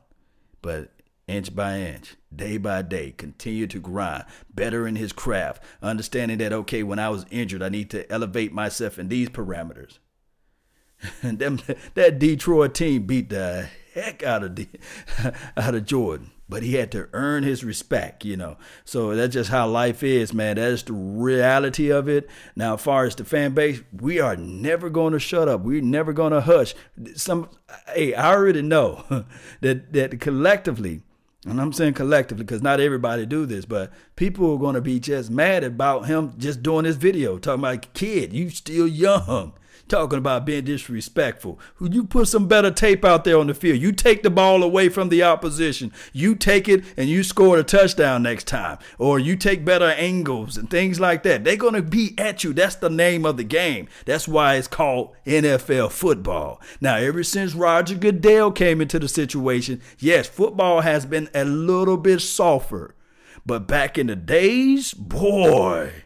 But 0.63 0.89
inch 1.27 1.55
by 1.55 1.77
inch, 1.79 2.15
day 2.35 2.57
by 2.57 2.81
day, 2.81 3.11
continue 3.11 3.67
to 3.67 3.79
grind, 3.79 4.25
better 4.51 4.87
in 4.87 4.95
his 4.95 5.13
craft, 5.13 5.61
understanding 5.79 6.39
that, 6.39 6.53
okay, 6.53 6.81
when 6.81 6.97
I 6.97 7.09
was 7.09 7.27
injured, 7.29 7.61
I 7.61 7.69
need 7.69 7.91
to 7.91 8.11
elevate 8.11 8.51
myself 8.51 8.97
in 8.97 9.09
these 9.09 9.29
parameters. 9.29 9.99
And 11.21 11.39
them, 11.39 11.59
that 11.93 12.19
Detroit 12.19 12.73
team 12.73 13.03
beat 13.03 13.29
the 13.29 13.69
heck 13.93 14.23
out 14.23 14.43
of 14.43 14.59
out 15.57 15.75
of 15.75 15.85
Jordan, 15.85 16.31
but 16.47 16.63
he 16.63 16.75
had 16.75 16.91
to 16.91 17.09
earn 17.13 17.43
his 17.43 17.63
respect, 17.63 18.25
you 18.25 18.37
know. 18.37 18.57
So 18.85 19.15
that's 19.15 19.33
just 19.33 19.49
how 19.49 19.67
life 19.67 20.03
is, 20.03 20.33
man. 20.33 20.55
That 20.55 20.71
is 20.71 20.83
the 20.83 20.93
reality 20.93 21.89
of 21.89 22.07
it. 22.07 22.29
Now, 22.55 22.75
as 22.75 22.81
far 22.81 23.05
as 23.05 23.15
the 23.15 23.25
fan 23.25 23.53
base, 23.53 23.81
we 23.91 24.19
are 24.19 24.35
never 24.35 24.89
going 24.89 25.13
to 25.13 25.19
shut 25.19 25.47
up. 25.47 25.61
We're 25.61 25.81
never 25.81 26.13
going 26.13 26.33
to 26.33 26.41
hush. 26.41 26.73
Some, 27.15 27.49
hey, 27.93 28.13
I 28.13 28.33
already 28.33 28.61
know 28.61 29.05
that 29.61 29.93
that 29.93 30.19
collectively 30.19 31.01
and 31.45 31.61
I'm 31.61 31.71
saying 31.71 31.93
collectively 31.93 32.43
because 32.43 32.61
not 32.61 32.81
everybody 32.81 33.25
do 33.25 33.45
this, 33.45 33.63
but 33.63 33.93
people 34.17 34.51
are 34.53 34.59
going 34.59 34.75
to 34.75 34.81
be 34.81 34.99
just 34.99 35.31
mad 35.31 35.63
about 35.63 36.07
him 36.07 36.33
just 36.37 36.61
doing 36.61 36.83
this 36.83 36.97
video, 36.97 37.37
talking 37.37 37.61
about 37.61 37.93
kid, 37.93 38.33
you 38.33 38.49
still 38.49 38.87
young 38.87 39.53
talking 39.89 40.17
about 40.17 40.45
being 40.45 40.65
disrespectful. 40.65 41.59
You 41.81 42.03
put 42.03 42.27
some 42.27 42.47
better 42.47 42.71
tape 42.71 43.03
out 43.03 43.23
there 43.23 43.37
on 43.37 43.47
the 43.47 43.53
field. 43.53 43.79
You 43.79 43.91
take 43.91 44.23
the 44.23 44.29
ball 44.29 44.63
away 44.63 44.89
from 44.89 45.09
the 45.09 45.23
opposition. 45.23 45.91
You 46.13 46.35
take 46.35 46.67
it 46.67 46.83
and 46.95 47.09
you 47.09 47.23
score 47.23 47.57
a 47.57 47.63
touchdown 47.63 48.23
next 48.23 48.47
time. 48.47 48.77
Or 48.97 49.19
you 49.19 49.35
take 49.35 49.65
better 49.65 49.85
angles 49.85 50.57
and 50.57 50.69
things 50.69 50.99
like 50.99 51.23
that. 51.23 51.43
They're 51.43 51.55
going 51.55 51.73
to 51.73 51.81
be 51.81 52.13
at 52.17 52.43
you. 52.43 52.53
That's 52.53 52.75
the 52.75 52.89
name 52.89 53.25
of 53.25 53.37
the 53.37 53.43
game. 53.43 53.87
That's 54.05 54.27
why 54.27 54.55
it's 54.55 54.67
called 54.67 55.15
NFL 55.25 55.91
football. 55.91 56.61
Now, 56.81 56.97
ever 56.97 57.23
since 57.23 57.53
Roger 57.53 57.95
Goodell 57.95 58.51
came 58.51 58.81
into 58.81 58.99
the 58.99 59.07
situation, 59.07 59.81
yes, 59.99 60.27
football 60.27 60.81
has 60.81 61.05
been 61.05 61.29
a 61.33 61.45
little 61.45 61.97
bit 61.97 62.21
softer. 62.21 62.95
But 63.45 63.65
back 63.65 63.97
in 63.97 64.07
the 64.07 64.15
days, 64.17 64.93
boy, 64.93 66.03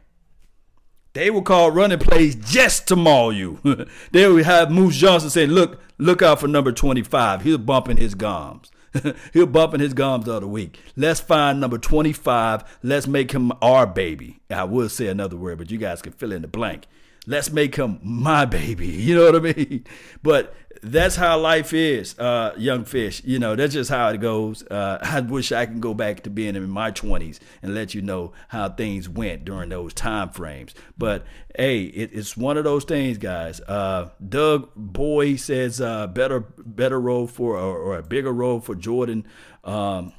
they 1.13 1.29
will 1.29 1.41
call 1.41 1.71
running 1.71 1.99
plays 1.99 2.35
just 2.35 2.87
to 2.87 2.95
maul 2.95 3.33
you. 3.33 3.59
they 4.11 4.27
would 4.27 4.45
have 4.45 4.71
Moose 4.71 4.97
Johnston 4.97 5.29
saying, 5.29 5.49
"Look, 5.49 5.81
look 5.97 6.21
out 6.21 6.39
for 6.39 6.47
number 6.47 6.71
25. 6.71 7.41
He's 7.41 7.57
bumping 7.57 7.97
his 7.97 8.15
gums. 8.15 8.71
He'll 9.33 9.45
bumping 9.45 9.79
his 9.79 9.93
gums 9.93 10.27
all 10.27 10.33
the 10.33 10.37
other 10.37 10.47
week. 10.47 10.79
Let's 10.95 11.19
find 11.19 11.59
number 11.59 11.77
25. 11.77 12.79
Let's 12.83 13.07
make 13.07 13.31
him 13.31 13.51
our 13.61 13.87
baby. 13.87 14.41
I 14.49 14.65
will 14.65 14.89
say 14.89 15.07
another 15.07 15.37
word, 15.37 15.59
but 15.59 15.71
you 15.71 15.77
guys 15.77 16.01
can 16.01 16.11
fill 16.11 16.31
in 16.31 16.41
the 16.41 16.47
blank. 16.47 16.87
Let's 17.27 17.51
make 17.51 17.75
him 17.75 17.99
my 18.01 18.45
baby. 18.45 18.87
You 19.01 19.15
know 19.15 19.25
what 19.25 19.35
I 19.35 19.53
mean? 19.53 19.85
But 20.23 20.53
that's 20.83 21.15
how 21.15 21.39
life 21.39 21.73
is, 21.73 22.17
uh, 22.17 22.53
young 22.57 22.85
fish. 22.85 23.21
You 23.23 23.39
know, 23.39 23.55
that's 23.55 23.73
just 23.73 23.89
how 23.89 24.09
it 24.09 24.19
goes. 24.19 24.63
Uh, 24.65 24.97
I 25.01 25.19
wish 25.21 25.51
I 25.51 25.65
can 25.65 25.79
go 25.79 25.93
back 25.93 26.23
to 26.23 26.29
being 26.29 26.55
in 26.55 26.69
my 26.69 26.91
20s 26.91 27.39
and 27.61 27.75
let 27.75 27.93
you 27.93 28.01
know 28.01 28.33
how 28.47 28.69
things 28.69 29.07
went 29.07 29.45
during 29.45 29.69
those 29.69 29.93
time 29.93 30.29
frames. 30.29 30.73
But 30.97 31.25
hey, 31.55 31.83
it, 31.83 32.11
it's 32.13 32.35
one 32.35 32.57
of 32.57 32.63
those 32.63 32.83
things, 32.83 33.17
guys. 33.17 33.61
Uh, 33.61 34.09
Doug 34.27 34.69
Boy 34.75 35.35
says 35.35 35.79
uh, 35.79 36.07
better 36.07 36.39
better 36.39 36.99
role 36.99 37.27
for 37.27 37.57
or, 37.57 37.77
or, 37.77 37.97
a 37.97 38.03
bigger 38.03 38.31
role 38.31 38.59
for 38.59 38.73
Jordan. 38.75 39.25
Um, 39.63 40.13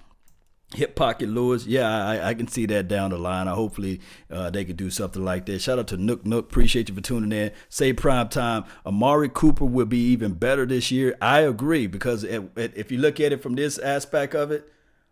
Hip 0.74 0.94
Pocket 0.94 1.28
Lewis, 1.28 1.66
yeah, 1.66 2.06
I, 2.06 2.30
I, 2.30 2.34
can 2.34 2.48
see 2.48 2.66
that 2.66 2.88
down 2.88 3.10
the 3.10 3.18
line. 3.18 3.46
I 3.46 3.52
hopefully 3.52 4.00
uh, 4.30 4.50
they 4.50 4.64
could 4.64 4.76
do 4.76 4.90
something 4.90 5.22
like 5.22 5.46
that. 5.46 5.60
Shout 5.60 5.78
out 5.78 5.88
to 5.88 5.96
Nook 5.96 6.24
Nook, 6.24 6.46
appreciate 6.46 6.88
you 6.88 6.94
for 6.94 7.00
tuning 7.00 7.32
in. 7.32 7.52
Say 7.68 7.92
prime 7.92 8.28
time, 8.28 8.64
Amari 8.86 9.28
Cooper 9.28 9.64
will 9.64 9.86
be 9.86 9.98
even 10.10 10.32
better 10.32 10.64
this 10.64 10.90
year. 10.90 11.16
I 11.20 11.40
agree 11.40 11.86
because 11.86 12.24
if 12.24 12.90
you 12.90 12.98
look 12.98 13.20
at 13.20 13.32
it 13.32 13.42
from 13.42 13.54
this 13.54 13.78
aspect 13.78 14.34
of 14.34 14.50
it, 14.50 14.70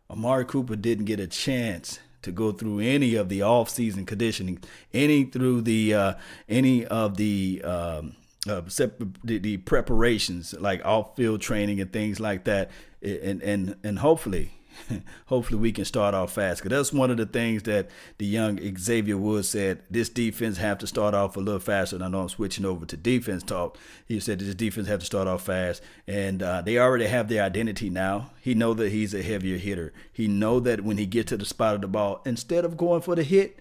Amari 0.08 0.44
Cooper 0.44 0.76
didn't 0.76 1.04
get 1.04 1.20
a 1.20 1.26
chance 1.26 2.00
to 2.22 2.32
go 2.32 2.52
through 2.52 2.80
any 2.80 3.14
of 3.14 3.28
the 3.28 3.42
off-season 3.42 4.06
conditioning, 4.06 4.62
any 4.92 5.24
through 5.24 5.62
the 5.62 5.94
uh, 5.94 6.14
any 6.48 6.86
of 6.86 7.16
the 7.16 7.62
um, 7.64 8.16
uh, 8.48 8.62
the, 8.62 9.38
the 9.38 9.56
preparations 9.58 10.54
like 10.58 10.84
off-field 10.84 11.40
training 11.40 11.80
and 11.80 11.92
things 11.92 12.18
like 12.18 12.44
that, 12.44 12.70
and 13.02 13.42
and 13.42 13.76
and 13.84 13.98
hopefully 13.98 14.52
hopefully 15.26 15.58
we 15.58 15.72
can 15.72 15.84
start 15.84 16.14
off 16.14 16.32
fast. 16.32 16.62
Because 16.62 16.76
that's 16.76 16.92
one 16.92 17.10
of 17.10 17.16
the 17.16 17.26
things 17.26 17.62
that 17.64 17.90
the 18.18 18.26
young 18.26 18.58
Xavier 18.78 19.16
Woods 19.16 19.48
said. 19.48 19.82
This 19.90 20.08
defense 20.08 20.58
have 20.58 20.78
to 20.78 20.86
start 20.86 21.14
off 21.14 21.36
a 21.36 21.40
little 21.40 21.60
faster. 21.60 21.96
And 21.96 22.04
I 22.04 22.08
know 22.08 22.22
I'm 22.22 22.28
switching 22.28 22.64
over 22.64 22.86
to 22.86 22.96
defense 22.96 23.42
talk. 23.42 23.78
He 24.06 24.20
said 24.20 24.38
this 24.38 24.54
defense 24.54 24.88
have 24.88 25.00
to 25.00 25.06
start 25.06 25.28
off 25.28 25.42
fast, 25.44 25.82
and 26.06 26.42
uh, 26.42 26.62
they 26.62 26.78
already 26.78 27.06
have 27.06 27.28
their 27.28 27.42
identity 27.42 27.90
now. 27.90 28.32
He 28.40 28.54
know 28.54 28.74
that 28.74 28.90
he's 28.90 29.14
a 29.14 29.22
heavier 29.22 29.56
hitter. 29.56 29.92
He 30.12 30.28
know 30.28 30.60
that 30.60 30.82
when 30.82 30.98
he 30.98 31.06
gets 31.06 31.28
to 31.30 31.36
the 31.36 31.44
spot 31.44 31.74
of 31.74 31.80
the 31.80 31.88
ball, 31.88 32.22
instead 32.24 32.64
of 32.64 32.76
going 32.76 33.02
for 33.02 33.14
the 33.14 33.22
hit, 33.22 33.60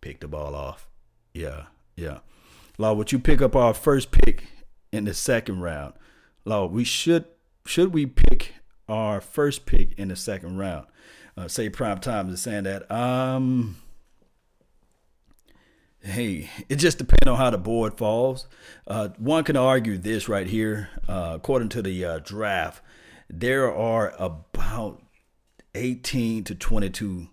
pick 0.00 0.20
the 0.20 0.28
ball 0.28 0.54
off. 0.54 0.88
Yeah, 1.32 1.64
yeah. 1.96 2.18
Law, 2.78 2.94
would 2.94 3.12
you 3.12 3.18
pick 3.18 3.42
up 3.42 3.54
our 3.54 3.74
first 3.74 4.10
pick 4.10 4.44
in 4.90 5.04
the 5.04 5.14
second 5.14 5.60
round? 5.60 5.94
Law, 6.44 6.66
we 6.66 6.84
should 6.84 7.26
should 7.66 7.92
we 7.92 8.06
pick 8.06 8.39
our 8.90 9.20
first 9.20 9.66
pick 9.66 9.92
in 9.98 10.08
the 10.08 10.16
second 10.16 10.58
round. 10.58 10.86
Uh, 11.36 11.48
say 11.48 11.68
prime 11.70 11.98
time 11.98 12.28
is 12.28 12.42
saying 12.42 12.64
that. 12.64 12.90
Um, 12.90 13.76
hey, 16.00 16.50
it 16.68 16.76
just 16.76 16.98
depends 16.98 17.26
on 17.26 17.36
how 17.36 17.50
the 17.50 17.58
board 17.58 17.96
falls. 17.96 18.48
Uh, 18.86 19.08
one 19.18 19.44
can 19.44 19.56
argue 19.56 19.96
this 19.96 20.28
right 20.28 20.46
here. 20.46 20.90
Uh, 21.08 21.32
according 21.36 21.68
to 21.70 21.82
the 21.82 22.04
uh, 22.04 22.18
draft, 22.18 22.82
there 23.28 23.72
are 23.72 24.12
about 24.18 25.02
18 25.74 26.44
to 26.44 26.54
22 26.54 27.28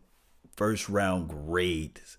first 0.56 0.88
round 0.90 1.28
grades 1.28 2.18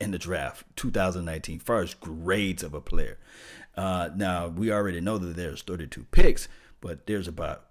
in 0.00 0.10
the 0.10 0.18
draft 0.18 0.64
2019 0.76 1.58
first 1.58 2.00
grades 2.00 2.62
of 2.62 2.74
a 2.74 2.80
player 2.80 3.18
uh, 3.76 4.10
now 4.14 4.48
we 4.48 4.72
already 4.72 5.00
know 5.00 5.18
that 5.18 5.36
there's 5.36 5.62
32 5.62 6.04
picks 6.10 6.48
but 6.80 7.06
there's 7.06 7.28
about 7.28 7.67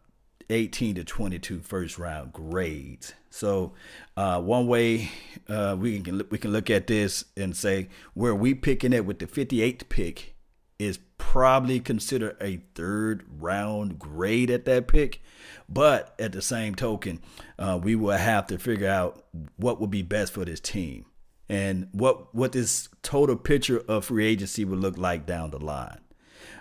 18 0.50 0.96
to 0.96 1.04
22 1.04 1.60
first 1.60 1.98
round 1.98 2.34
grades. 2.34 3.14
So 3.30 3.74
uh, 4.16 4.42
one 4.42 4.68
way 4.68 5.12
uh, 5.48 5.76
we 5.80 6.00
can 6.00 6.24
we 6.30 6.38
can 6.38 6.52
look 6.52 6.70
at 6.70 6.88
this 6.88 7.26
and 7.36 7.56
say 7.56 7.90
where 8.14 8.36
we 8.36 8.54
picking 8.54 8.94
it 8.94 9.06
with 9.06 9.20
the 9.20 9.28
58th 9.28 9.90
pick 9.90 10.36
is 10.80 11.00
probably 11.18 11.80
considered 11.80 12.38
a 12.40 12.58
third 12.76 13.26
round 13.40 14.00
grade 14.00 14.50
at 14.50 14.66
that 14.66 14.88
pick. 14.88 15.22
But 15.68 16.16
at 16.20 16.32
the 16.32 16.42
same 16.42 16.76
token, 16.76 17.20
uh, 17.60 17.80
we 17.82 17.96
will 17.96 18.18
have 18.18 18.48
to 18.48 18.58
figure 18.58 18.90
out 18.90 19.26
what 19.58 19.82
would 19.82 19.92
be 19.92 20.02
best 20.02 20.34
for 20.34 20.46
this 20.46 20.60
team 20.60 21.06
and 21.50 21.90
what 21.92 22.34
what 22.34 22.54
this 22.54 22.90
total 23.02 23.36
picture 23.36 23.84
of 23.88 24.06
free 24.06 24.26
agency 24.26 24.66
would 24.66 24.80
look 24.80 24.98
like 24.98 25.26
down 25.26 25.52
the 25.52 25.60
line. 25.60 26.00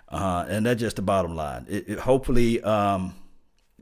Uh, 0.08 0.44
and 0.48 0.66
that's 0.66 0.80
just 0.80 0.96
the 0.96 1.02
bottom 1.02 1.34
line. 1.34 1.66
It, 1.68 1.88
it 1.88 1.98
hopefully. 2.00 2.62
Um, 2.62 3.14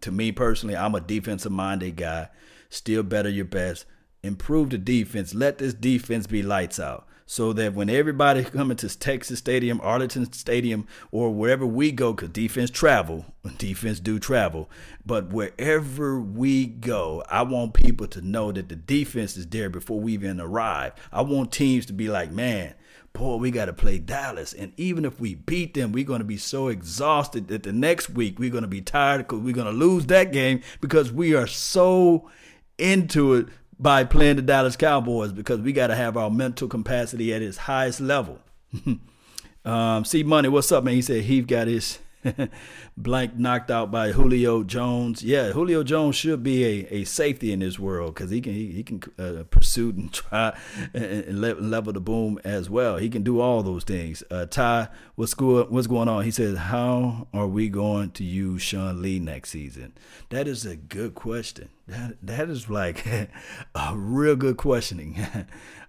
to 0.00 0.12
me 0.12 0.32
personally, 0.32 0.76
I'm 0.76 0.94
a 0.94 1.00
defensive 1.00 1.52
minded 1.52 1.96
guy. 1.96 2.28
Still 2.68 3.02
better 3.02 3.28
your 3.28 3.44
best. 3.44 3.86
Improve 4.22 4.70
the 4.70 4.78
defense. 4.78 5.34
Let 5.34 5.58
this 5.58 5.74
defense 5.74 6.26
be 6.26 6.42
lights 6.42 6.80
out. 6.80 7.06
So 7.26 7.54
that 7.54 7.72
when 7.72 7.88
everybody 7.88 8.44
coming 8.44 8.76
to 8.78 8.98
Texas 8.98 9.38
Stadium, 9.38 9.80
Arlington 9.82 10.30
Stadium, 10.32 10.86
or 11.10 11.30
wherever 11.30 11.64
we 11.64 11.90
go, 11.92 12.12
because 12.12 12.30
defense 12.30 12.70
travel, 12.70 13.24
defense 13.58 14.00
do 14.00 14.18
travel, 14.18 14.68
but 15.06 15.32
wherever 15.32 16.20
we 16.20 16.66
go, 16.66 17.22
I 17.30 17.42
want 17.42 17.72
people 17.72 18.06
to 18.08 18.20
know 18.20 18.52
that 18.52 18.68
the 18.68 18.76
defense 18.76 19.36
is 19.36 19.46
there 19.46 19.70
before 19.70 20.00
we 20.00 20.12
even 20.12 20.40
arrive. 20.40 20.92
I 21.12 21.22
want 21.22 21.52
teams 21.52 21.86
to 21.86 21.92
be 21.92 22.08
like, 22.08 22.30
man, 22.30 22.74
boy, 23.14 23.36
we 23.36 23.50
got 23.50 23.66
to 23.66 23.72
play 23.72 23.98
Dallas. 23.98 24.52
And 24.52 24.72
even 24.76 25.04
if 25.04 25.20
we 25.20 25.36
beat 25.36 25.74
them, 25.74 25.92
we're 25.92 26.04
going 26.04 26.18
to 26.18 26.24
be 26.26 26.36
so 26.36 26.68
exhausted 26.68 27.48
that 27.48 27.62
the 27.62 27.72
next 27.72 28.10
week 28.10 28.38
we're 28.38 28.50
going 28.50 28.62
to 28.62 28.68
be 28.68 28.82
tired 28.82 29.18
because 29.18 29.40
we're 29.40 29.54
going 29.54 29.66
to 29.66 29.72
lose 29.72 30.06
that 30.06 30.32
game 30.32 30.60
because 30.80 31.12
we 31.12 31.34
are 31.34 31.46
so 31.46 32.28
into 32.76 33.34
it 33.34 33.46
by 33.78 34.04
playing 34.04 34.36
the 34.36 34.42
Dallas 34.42 34.76
Cowboys 34.76 35.32
because 35.32 35.60
we 35.60 35.72
got 35.72 35.86
to 35.86 35.94
have 35.94 36.16
our 36.16 36.30
mental 36.30 36.68
capacity 36.68 37.32
at 37.32 37.40
its 37.40 37.56
highest 37.56 38.00
level. 38.00 38.40
um, 39.64 40.04
see, 40.04 40.24
Money, 40.24 40.48
what's 40.48 40.72
up, 40.72 40.82
man? 40.82 40.94
He 40.94 41.02
said 41.02 41.22
he's 41.22 41.46
got 41.46 41.68
his 41.68 41.98
Blank 42.96 43.36
knocked 43.36 43.70
out 43.70 43.90
by 43.90 44.12
Julio 44.12 44.62
Jones. 44.62 45.22
Yeah, 45.22 45.52
Julio 45.52 45.82
Jones 45.82 46.16
should 46.16 46.42
be 46.42 46.64
a, 46.64 46.94
a 46.94 47.04
safety 47.04 47.52
in 47.52 47.60
this 47.60 47.78
world 47.78 48.14
because 48.14 48.30
he 48.30 48.40
can 48.40 48.52
he, 48.52 48.72
he 48.72 48.82
can 48.82 49.02
uh, 49.18 49.44
pursue 49.50 49.90
and 49.90 50.12
try 50.12 50.56
and, 50.92 51.04
and, 51.04 51.70
level 51.70 51.92
the 51.92 52.00
boom 52.00 52.38
as 52.44 52.70
well. 52.70 52.96
He 52.96 53.08
can 53.08 53.22
do 53.22 53.40
all 53.40 53.62
those 53.62 53.84
things. 53.84 54.22
Uh, 54.30 54.46
Ty, 54.46 54.88
what's 55.14 55.34
going 55.34 55.66
what's 55.70 55.86
going 55.86 56.08
on? 56.08 56.24
He 56.24 56.30
says, 56.30 56.56
"How 56.56 57.28
are 57.32 57.46
we 57.46 57.68
going 57.68 58.10
to 58.12 58.24
use 58.24 58.62
Sean 58.62 59.02
Lee 59.02 59.18
next 59.18 59.50
season?" 59.50 59.92
That 60.30 60.48
is 60.48 60.64
a 60.64 60.76
good 60.76 61.14
question. 61.14 61.68
That 61.86 62.16
that 62.22 62.48
is 62.48 62.70
like 62.70 63.06
a 63.74 63.92
real 63.94 64.36
good 64.36 64.56
questioning. 64.56 65.18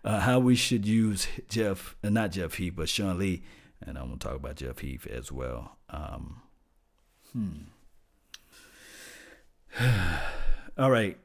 uh, 0.06 0.20
how 0.20 0.40
we 0.40 0.56
should 0.56 0.86
use 0.86 1.28
Jeff, 1.50 1.96
uh, 2.04 2.10
not 2.10 2.32
Jeff 2.32 2.54
Heath, 2.54 2.74
but 2.76 2.88
Sean 2.88 3.18
Lee, 3.18 3.44
and 3.82 3.98
I'm 3.98 4.06
gonna 4.06 4.18
talk 4.18 4.36
about 4.36 4.56
Jeff 4.56 4.80
Heath 4.80 5.08
as 5.08 5.32
well. 5.32 5.78
Um, 5.90 6.42
hmm. 7.32 7.52
All 10.78 10.92
right. 10.92 11.18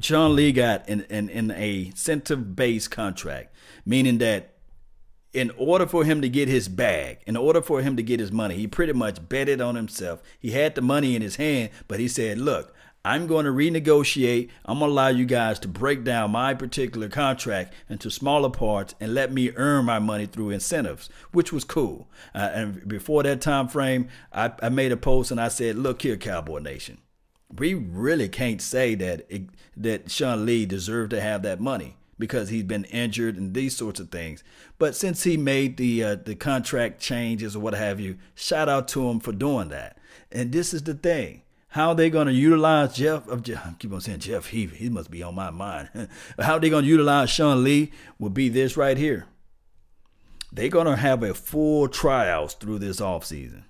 Sean 0.00 0.36
Lee 0.36 0.52
got 0.52 0.88
in, 0.88 1.02
in, 1.02 1.30
in 1.30 1.50
a 1.50 1.86
incentive 1.86 2.54
based 2.54 2.90
contract, 2.90 3.54
meaning 3.86 4.18
that 4.18 4.56
in 5.32 5.50
order 5.56 5.86
for 5.86 6.04
him 6.04 6.20
to 6.22 6.28
get 6.28 6.48
his 6.48 6.68
bag, 6.68 7.18
in 7.26 7.36
order 7.36 7.60
for 7.60 7.82
him 7.82 7.96
to 7.96 8.02
get 8.02 8.20
his 8.20 8.32
money, 8.32 8.56
he 8.56 8.66
pretty 8.66 8.92
much 8.92 9.26
betted 9.28 9.60
on 9.60 9.74
himself. 9.74 10.22
He 10.38 10.52
had 10.52 10.74
the 10.74 10.82
money 10.82 11.14
in 11.14 11.22
his 11.22 11.36
hand, 11.36 11.70
but 11.88 12.00
he 12.00 12.08
said, 12.08 12.38
Look, 12.38 12.74
I'm 13.06 13.28
going 13.28 13.44
to 13.44 13.52
renegotiate. 13.52 14.50
I'm 14.64 14.80
going 14.80 14.90
to 14.90 14.92
allow 14.92 15.08
you 15.08 15.26
guys 15.26 15.60
to 15.60 15.68
break 15.68 16.02
down 16.02 16.32
my 16.32 16.54
particular 16.54 17.08
contract 17.08 17.72
into 17.88 18.10
smaller 18.10 18.50
parts 18.50 18.96
and 18.98 19.14
let 19.14 19.32
me 19.32 19.52
earn 19.54 19.84
my 19.84 20.00
money 20.00 20.26
through 20.26 20.50
incentives, 20.50 21.08
which 21.30 21.52
was 21.52 21.62
cool. 21.62 22.08
Uh, 22.34 22.50
and 22.52 22.88
before 22.88 23.22
that 23.22 23.40
time 23.40 23.68
frame, 23.68 24.08
I, 24.32 24.52
I 24.60 24.70
made 24.70 24.90
a 24.90 24.96
post 24.96 25.30
and 25.30 25.40
I 25.40 25.46
said, 25.46 25.76
"Look 25.76 26.02
here, 26.02 26.16
Cowboy 26.16 26.58
Nation, 26.58 26.98
we 27.56 27.74
really 27.74 28.28
can't 28.28 28.60
say 28.60 28.96
that 28.96 29.24
it, 29.28 29.50
that 29.76 30.10
Sean 30.10 30.44
Lee 30.44 30.66
deserved 30.66 31.10
to 31.10 31.20
have 31.20 31.42
that 31.42 31.60
money." 31.60 31.96
because 32.18 32.48
he's 32.48 32.62
been 32.62 32.84
injured 32.84 33.36
and 33.36 33.52
these 33.52 33.76
sorts 33.76 34.00
of 34.00 34.10
things. 34.10 34.42
But 34.78 34.96
since 34.96 35.24
he 35.24 35.36
made 35.36 35.76
the 35.76 36.02
uh, 36.02 36.14
the 36.14 36.34
contract 36.34 36.98
changes 36.98 37.54
or 37.54 37.60
what 37.60 37.74
have 37.74 38.00
you, 38.00 38.16
shout 38.34 38.70
out 38.70 38.88
to 38.88 39.10
him 39.10 39.20
for 39.20 39.32
doing 39.32 39.68
that. 39.68 39.98
And 40.32 40.50
this 40.50 40.72
is 40.72 40.82
the 40.84 40.94
thing. 40.94 41.42
How 41.76 41.90
are 41.90 41.94
they 41.94 42.08
going 42.08 42.26
to 42.26 42.32
utilize 42.32 42.94
Jeff? 42.94 43.28
Uh, 43.28 43.32
of 43.32 43.42
Jeff, 43.42 43.66
I 43.66 43.74
keep 43.78 43.92
on 43.92 44.00
saying 44.00 44.20
Jeff 44.20 44.46
Heath. 44.46 44.72
He 44.72 44.88
must 44.88 45.10
be 45.10 45.22
on 45.22 45.34
my 45.34 45.50
mind. 45.50 45.90
How 46.40 46.54
are 46.54 46.58
they 46.58 46.70
going 46.70 46.84
to 46.84 46.88
utilize 46.88 47.28
Sean 47.28 47.62
Lee? 47.62 47.92
Will 48.18 48.30
be 48.30 48.48
this 48.48 48.78
right 48.78 48.96
here. 48.96 49.26
They're 50.50 50.70
going 50.70 50.86
to 50.86 50.96
have 50.96 51.22
a 51.22 51.34
full 51.34 51.88
tryouts 51.88 52.54
through 52.54 52.78
this 52.78 52.98
offseason. 52.98 53.64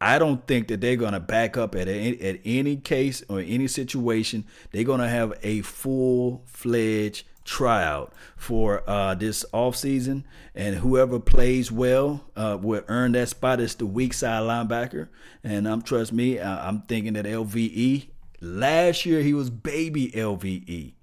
I 0.00 0.18
don't 0.18 0.46
think 0.46 0.68
that 0.68 0.80
they're 0.80 0.96
going 0.96 1.12
to 1.12 1.20
back 1.20 1.58
up 1.58 1.74
at 1.74 1.86
any, 1.86 2.18
at 2.22 2.40
any 2.46 2.76
case 2.78 3.22
or 3.28 3.40
any 3.40 3.68
situation. 3.68 4.46
They're 4.70 4.82
going 4.82 5.02
to 5.02 5.08
have 5.08 5.34
a 5.42 5.60
full 5.60 6.44
fledged 6.46 7.26
tryout 7.50 8.12
for 8.36 8.88
uh, 8.88 9.14
this 9.16 9.44
offseason. 9.52 10.22
And 10.54 10.76
whoever 10.76 11.18
plays 11.18 11.72
well 11.72 12.24
uh, 12.36 12.56
will 12.60 12.84
earn 12.86 13.12
that 13.12 13.28
spot 13.28 13.60
as 13.60 13.74
the 13.74 13.86
weak 13.86 14.14
side 14.14 14.42
linebacker. 14.42 15.08
And 15.42 15.66
I'm 15.66 15.82
trust 15.82 16.12
me, 16.12 16.40
I'm 16.40 16.82
thinking 16.82 17.14
that 17.14 17.24
LVE. 17.24 18.08
Last 18.40 19.04
year 19.04 19.20
he 19.20 19.34
was 19.34 19.50
baby 19.50 20.12
LVE. 20.12 20.94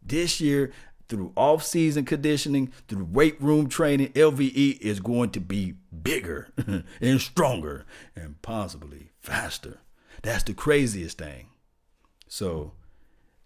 This 0.00 0.40
year, 0.40 0.72
through 1.08 1.32
off-season 1.36 2.04
conditioning, 2.04 2.72
through 2.88 3.04
weight 3.04 3.40
room 3.42 3.68
training, 3.68 4.12
LVE 4.12 4.80
is 4.80 5.00
going 5.00 5.30
to 5.30 5.40
be 5.40 5.74
bigger 6.02 6.48
and 7.00 7.20
stronger 7.20 7.84
and 8.14 8.40
possibly 8.42 9.10
faster. 9.20 9.78
That's 10.22 10.44
the 10.44 10.54
craziest 10.54 11.18
thing. 11.18 11.48
So 12.28 12.72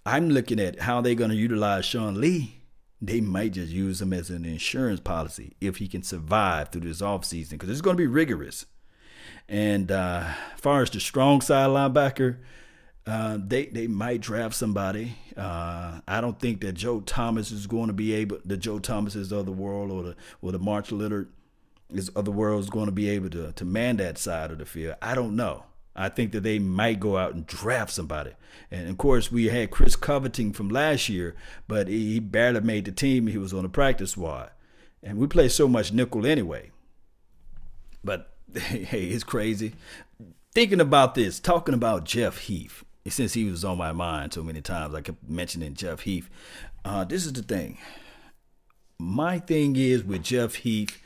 I'm 0.05 0.31
looking 0.31 0.59
at 0.59 0.81
how 0.81 1.01
they're 1.01 1.15
going 1.15 1.31
to 1.31 1.37
utilize 1.37 1.85
Sean 1.85 2.21
Lee. 2.21 2.63
They 3.03 3.21
might 3.21 3.53
just 3.53 3.73
use 3.73 4.03
him 4.03 4.13
as 4.13 4.31
an 4.31 4.45
insurance 4.45 5.01
policy 5.01 5.57
if 5.61 5.77
he 5.77 5.89
can 5.89 6.03
survive 6.03 6.69
through 6.69 6.83
this 6.83 7.01
offseason 7.01 7.51
because 7.51 7.71
it's 7.71 7.81
going 7.81 7.97
to 7.97 8.01
be 8.01 8.07
rigorous. 8.07 8.67
And 9.49 9.91
uh, 9.91 10.33
far 10.57 10.83
as 10.83 10.91
the 10.91 11.01
strong 11.01 11.41
side 11.41 11.71
linebacker, 11.71 12.39
uh, 13.07 13.39
they 13.45 13.67
they 13.67 13.87
might 13.87 14.21
draft 14.21 14.55
somebody. 14.55 15.17
Uh, 15.37 16.01
I 16.07 16.21
don't 16.21 16.39
think 16.39 16.61
that 16.61 16.75
Joe 16.75 17.01
Thomas 17.01 17.51
is 17.51 17.67
going 17.67 17.89
to 17.89 17.93
be 17.93 18.13
able. 18.13 18.39
The 18.45 18.57
Joe 18.57 18.79
Thomases 18.79 19.33
of 19.33 19.47
the 19.47 19.53
world, 19.53 19.91
or 19.91 20.03
the 20.03 20.17
or 20.43 20.53
the 20.53 20.59
March-Lillard 20.59 21.29
is 21.93 22.11
of 22.11 22.25
the 22.25 22.33
world 22.33 22.61
is 22.61 22.71
going 22.71 22.87
to 22.87 22.93
be 22.93 23.09
able 23.09 23.31
to 23.31 23.53
to 23.53 23.65
man 23.65 23.97
that 23.97 24.19
side 24.19 24.51
of 24.51 24.59
the 24.59 24.67
field. 24.67 24.97
I 25.03 25.15
don't 25.15 25.35
know. 25.35 25.65
I 25.95 26.09
think 26.09 26.33
that 26.33 26.43
they 26.43 26.59
might 26.59 27.01
go 27.01 27.17
out 27.17 27.35
and 27.35 27.47
draft 27.47 27.93
somebody. 27.93 28.33
And 28.71 28.89
of 28.89 28.99
course, 28.99 29.33
we 29.33 29.47
had 29.47 29.71
Chris 29.71 29.97
Covington 29.97 30.53
from 30.53 30.69
last 30.69 31.09
year, 31.09 31.35
but 31.67 31.89
he 31.89 32.21
barely 32.21 32.61
made 32.61 32.85
the 32.85 32.93
team. 32.93 33.27
He 33.27 33.39
was 33.39 33.53
on 33.53 33.65
the 33.65 33.69
practice 33.69 34.13
squad. 34.13 34.51
And 35.03 35.19
we 35.19 35.27
play 35.27 35.49
so 35.49 35.67
much 35.67 35.93
nickel 35.93 36.27
anyway. 36.27 36.71
But 38.05 38.33
hey, 38.55 39.05
it's 39.05 39.25
crazy. 39.25 39.73
Thinking 40.53 40.81
about 40.81 41.15
this, 41.15 41.41
talking 41.41 41.75
about 41.75 42.05
Jeff 42.05 42.39
Heath, 42.39 42.85
since 43.09 43.35
he 43.35 43.45
was 43.51 43.65
on 43.65 43.79
my 43.79 43.93
mind 43.93 44.33
so 44.33 44.43
many 44.43 44.61
times, 44.61 44.95
I 44.95 45.01
kept 45.01 45.29
mentioning 45.29 45.75
Jeff 45.75 46.01
Heath. 46.01 46.29
Uh, 46.85 47.05
this 47.05 47.25
is 47.27 47.33
the 47.33 47.43
thing. 47.43 47.79
My 48.99 49.39
thing 49.39 49.77
is 49.77 50.05
with 50.05 50.23
Jeff 50.23 50.57
Heath, 50.57 51.01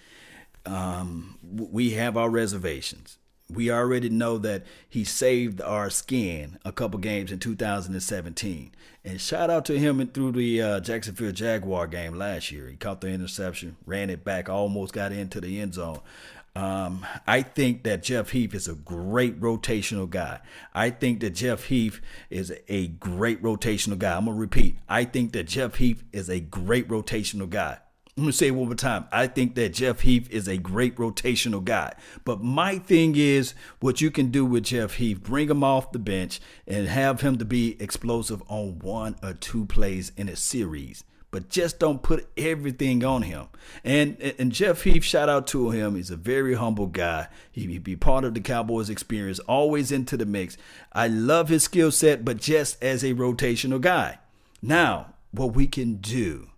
um, 0.66 1.38
we 1.42 1.90
have 1.90 2.16
our 2.16 2.30
reservations 2.30 3.18
we 3.52 3.70
already 3.70 4.08
know 4.08 4.38
that 4.38 4.64
he 4.88 5.04
saved 5.04 5.60
our 5.60 5.90
skin 5.90 6.58
a 6.64 6.72
couple 6.72 6.98
games 6.98 7.30
in 7.30 7.38
2017. 7.38 8.72
And 9.04 9.20
shout 9.20 9.50
out 9.50 9.66
to 9.66 9.78
him 9.78 10.06
through 10.08 10.32
the 10.32 10.62
uh, 10.62 10.80
Jacksonville 10.80 11.32
Jaguar 11.32 11.86
game 11.86 12.14
last 12.14 12.50
year. 12.50 12.68
He 12.68 12.76
caught 12.76 13.02
the 13.02 13.08
interception, 13.08 13.76
ran 13.84 14.08
it 14.08 14.24
back, 14.24 14.48
almost 14.48 14.94
got 14.94 15.12
into 15.12 15.40
the 15.40 15.60
end 15.60 15.74
zone. 15.74 16.00
Um, 16.56 17.04
I 17.26 17.42
think 17.42 17.82
that 17.82 18.02
Jeff 18.02 18.30
Heath 18.30 18.54
is 18.54 18.68
a 18.68 18.74
great 18.74 19.40
rotational 19.40 20.08
guy. 20.08 20.40
I 20.72 20.90
think 20.90 21.20
that 21.20 21.30
Jeff 21.30 21.64
Heath 21.64 22.00
is 22.30 22.52
a 22.68 22.86
great 22.86 23.42
rotational 23.42 23.98
guy. 23.98 24.16
I'm 24.16 24.26
going 24.26 24.36
to 24.36 24.40
repeat. 24.40 24.76
I 24.88 25.04
think 25.04 25.32
that 25.32 25.44
Jeff 25.44 25.74
Heath 25.76 26.04
is 26.12 26.30
a 26.30 26.38
great 26.38 26.88
rotational 26.88 27.50
guy. 27.50 27.78
I'm 28.16 28.22
gonna 28.22 28.32
say 28.32 28.52
one 28.52 28.66
more 28.66 28.76
time. 28.76 29.06
I 29.10 29.26
think 29.26 29.56
that 29.56 29.74
Jeff 29.74 30.00
Heath 30.00 30.30
is 30.30 30.46
a 30.46 30.56
great 30.56 30.94
rotational 30.96 31.64
guy. 31.64 31.94
But 32.24 32.40
my 32.40 32.78
thing 32.78 33.16
is 33.16 33.54
what 33.80 34.00
you 34.00 34.12
can 34.12 34.30
do 34.30 34.46
with 34.46 34.64
Jeff 34.64 34.94
Heath, 34.94 35.20
bring 35.20 35.50
him 35.50 35.64
off 35.64 35.90
the 35.90 35.98
bench 35.98 36.40
and 36.64 36.86
have 36.86 37.22
him 37.22 37.38
to 37.38 37.44
be 37.44 37.76
explosive 37.80 38.40
on 38.46 38.78
one 38.78 39.16
or 39.20 39.32
two 39.32 39.66
plays 39.66 40.12
in 40.16 40.28
a 40.28 40.36
series. 40.36 41.02
But 41.32 41.48
just 41.48 41.80
don't 41.80 42.04
put 42.04 42.28
everything 42.36 43.04
on 43.04 43.22
him. 43.22 43.48
And 43.82 44.20
and 44.38 44.52
Jeff 44.52 44.84
Heath, 44.84 45.02
shout 45.02 45.28
out 45.28 45.48
to 45.48 45.70
him. 45.70 45.96
He's 45.96 46.12
a 46.12 46.16
very 46.16 46.54
humble 46.54 46.86
guy. 46.86 47.26
He, 47.50 47.66
he 47.66 47.78
be 47.78 47.96
part 47.96 48.24
of 48.24 48.34
the 48.34 48.40
Cowboys 48.40 48.90
experience, 48.90 49.40
always 49.40 49.90
into 49.90 50.16
the 50.16 50.24
mix. 50.24 50.56
I 50.92 51.08
love 51.08 51.48
his 51.48 51.64
skill 51.64 51.90
set, 51.90 52.24
but 52.24 52.36
just 52.36 52.80
as 52.80 53.02
a 53.02 53.14
rotational 53.14 53.80
guy. 53.80 54.20
Now, 54.62 55.14
what 55.32 55.56
we 55.56 55.66
can 55.66 55.96
do 55.96 56.50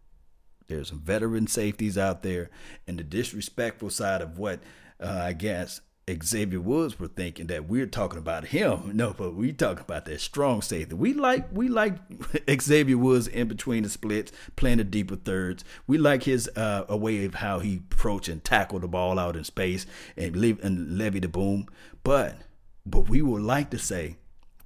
there's 0.69 0.91
veteran 0.91 1.47
safeties 1.47 1.97
out 1.97 2.23
there, 2.23 2.51
and 2.87 2.99
the 2.99 3.05
disrespectful 3.05 3.91
side 3.91 4.23
of 4.23 4.39
what 4.39 4.61
uh, 5.01 5.21
I 5.23 5.33
guess 5.33 5.81
Xavier 6.23 6.61
Woods 6.61 7.01
were 7.01 7.09
thinking 7.09 7.49
that 7.49 7.69
we're 7.69 7.87
talking 7.87 8.19
about 8.19 8.47
him. 8.47 8.93
No, 8.97 9.13
but 9.13 9.35
we 9.35 9.53
talking 9.53 9.83
about 9.83 10.05
that 10.05 10.21
strong 10.21 10.63
safety. 10.63 10.95
We 10.95 11.13
like 11.13 11.49
we 11.53 11.69
like 11.69 11.97
Xavier 12.61 12.97
Woods 12.97 13.27
in 13.27 13.49
between 13.49 13.83
the 13.83 13.89
splits, 13.89 14.33
playing 14.55 14.79
the 14.79 14.85
deeper 14.85 15.17
thirds. 15.17 15.65
We 15.87 15.99
like 15.99 16.23
his 16.23 16.49
uh, 16.57 16.85
a 16.89 16.97
way 16.97 17.25
of 17.25 17.35
how 17.35 17.59
he 17.59 17.77
approach 17.77 18.29
and 18.29 18.43
tackle 18.43 18.79
the 18.79 18.89
ball 18.89 19.19
out 19.19 19.37
in 19.37 19.45
space 19.45 19.87
and 20.17 20.37
leave 20.37 20.63
and 20.65 20.97
levy 20.97 21.19
the 21.19 21.29
boom. 21.29 21.67
But 22.05 22.37
but 22.85 23.09
we 23.09 23.21
would 23.21 23.43
like 23.43 23.71
to 23.71 23.79
say 23.79 24.17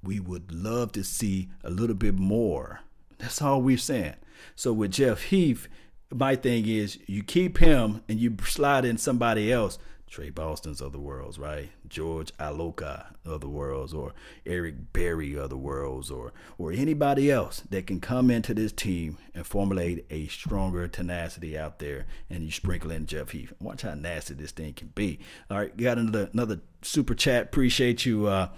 we 0.03 0.19
would 0.19 0.51
love 0.51 0.91
to 0.93 1.03
see 1.03 1.49
a 1.63 1.71
little 1.71 1.95
bit 1.95 2.15
more. 2.15 2.81
That's 3.17 3.41
all 3.41 3.61
we're 3.61 3.77
saying. 3.77 4.15
So 4.55 4.73
with 4.73 4.91
Jeff 4.91 5.23
Heath, 5.23 5.67
my 6.13 6.35
thing 6.35 6.67
is 6.67 6.99
you 7.07 7.23
keep 7.23 7.57
him 7.57 8.03
and 8.07 8.19
you 8.19 8.35
slide 8.43 8.85
in 8.85 8.97
somebody 8.97 9.51
else. 9.51 9.77
Trey 10.11 10.29
Boston's 10.29 10.81
of 10.81 10.91
the 10.91 10.99
worlds, 10.99 11.39
right? 11.39 11.69
George 11.87 12.33
Iloka 12.37 13.13
of 13.23 13.39
the 13.39 13.47
worlds, 13.47 13.93
or 13.93 14.13
Eric 14.45 14.91
Berry 14.91 15.35
of 15.35 15.49
the 15.49 15.57
worlds, 15.57 16.11
or 16.11 16.33
or 16.57 16.73
anybody 16.73 17.31
else 17.31 17.61
that 17.69 17.87
can 17.87 18.01
come 18.01 18.29
into 18.29 18.53
this 18.53 18.73
team 18.73 19.17
and 19.33 19.47
formulate 19.47 20.05
a 20.09 20.27
stronger 20.27 20.85
tenacity 20.89 21.57
out 21.57 21.79
there, 21.79 22.07
and 22.29 22.43
you 22.43 22.51
sprinkle 22.51 22.91
in 22.91 23.05
Jeff 23.05 23.29
Heath. 23.29 23.53
Watch 23.61 23.83
how 23.83 23.93
nasty 23.93 24.33
this 24.33 24.51
thing 24.51 24.73
can 24.73 24.89
be. 24.89 25.19
All 25.49 25.57
right, 25.57 25.77
got 25.77 25.97
another 25.97 26.29
another 26.33 26.59
super 26.81 27.15
chat. 27.15 27.43
Appreciate 27.43 28.05
you. 28.05 28.27
Uh, 28.27 28.49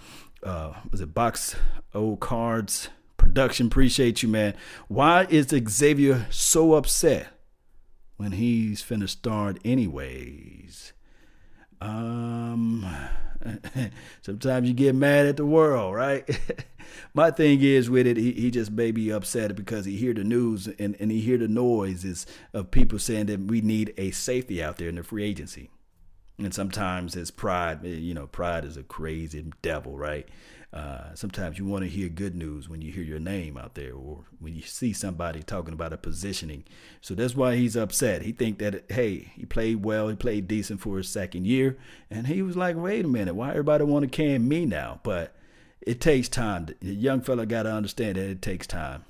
uh, 0.41 0.73
was 0.89 1.01
it 1.01 1.13
Box 1.13 1.55
O 1.93 2.15
Cards 2.15 2.89
Production? 3.17 3.67
Appreciate 3.67 4.23
you, 4.23 4.29
man. 4.29 4.55
Why 4.87 5.27
is 5.29 5.49
Xavier 5.49 6.25
so 6.31 6.73
upset? 6.73 7.27
When 8.17 8.33
he's 8.33 8.81
finna 8.81 9.09
start 9.09 9.59
anyways. 9.65 10.93
Um, 11.81 12.85
sometimes 14.21 14.67
you 14.67 14.73
get 14.73 14.95
mad 14.95 15.25
at 15.25 15.37
the 15.37 15.45
world, 15.45 15.95
right? 15.95 16.27
My 17.13 17.31
thing 17.31 17.61
is 17.61 17.89
with 17.89 18.07
it, 18.07 18.17
he, 18.17 18.31
he 18.31 18.51
just 18.51 18.71
may 18.71 18.91
be 18.91 19.11
upset 19.11 19.55
because 19.55 19.85
he 19.85 19.97
hear 19.97 20.13
the 20.13 20.23
news 20.23 20.67
and, 20.79 20.95
and 20.99 21.11
he 21.11 21.19
hear 21.19 21.37
the 21.37 21.47
noises 21.47 22.25
of 22.53 22.71
people 22.71 22.99
saying 22.99 23.25
that 23.27 23.41
we 23.41 23.61
need 23.61 23.93
a 23.97 24.11
safety 24.11 24.63
out 24.63 24.77
there 24.77 24.89
in 24.89 24.95
the 24.95 25.03
free 25.03 25.23
agency. 25.23 25.69
And 26.37 26.53
sometimes 26.53 27.15
it's 27.15 27.31
pride, 27.31 27.83
you 27.83 28.13
know, 28.13 28.27
pride 28.27 28.65
is 28.65 28.77
a 28.77 28.83
crazy 28.83 29.45
devil, 29.61 29.97
right? 29.97 30.27
Uh, 30.73 31.13
sometimes 31.13 31.59
you 31.59 31.65
want 31.65 31.83
to 31.83 31.89
hear 31.89 32.09
good 32.09 32.33
news 32.33 32.67
when 32.67 32.81
you 32.81 32.91
hear 32.91 33.03
your 33.03 33.19
name 33.19 33.57
out 33.57 33.75
there 33.75 33.93
or 33.93 34.25
when 34.39 34.55
you 34.55 34.63
see 34.63 34.91
somebody 34.91 35.43
talking 35.43 35.73
about 35.73 35.93
a 35.93 35.97
positioning. 35.97 36.63
So 36.99 37.13
that's 37.13 37.35
why 37.35 37.55
he's 37.55 37.75
upset. 37.75 38.23
He 38.23 38.31
think 38.31 38.57
that 38.57 38.85
hey, 38.89 39.31
he 39.35 39.45
played 39.45 39.83
well, 39.83 40.07
he 40.07 40.15
played 40.15 40.47
decent 40.47 40.81
for 40.81 40.97
his 40.97 41.07
second 41.07 41.45
year, 41.45 41.77
and 42.09 42.25
he 42.25 42.41
was 42.41 42.57
like, 42.57 42.75
wait 42.75 43.05
a 43.05 43.07
minute, 43.07 43.35
why 43.35 43.51
everybody 43.51 43.83
want 43.83 44.03
to 44.03 44.09
can 44.09 44.47
me 44.47 44.65
now? 44.65 44.99
But 45.03 45.35
it 45.79 46.01
takes 46.01 46.27
time. 46.27 46.65
The 46.81 46.95
young 46.95 47.21
fella 47.21 47.45
got 47.45 47.63
to 47.63 47.71
understand 47.71 48.15
that 48.15 48.27
it 48.27 48.41
takes 48.41 48.65
time. 48.65 49.05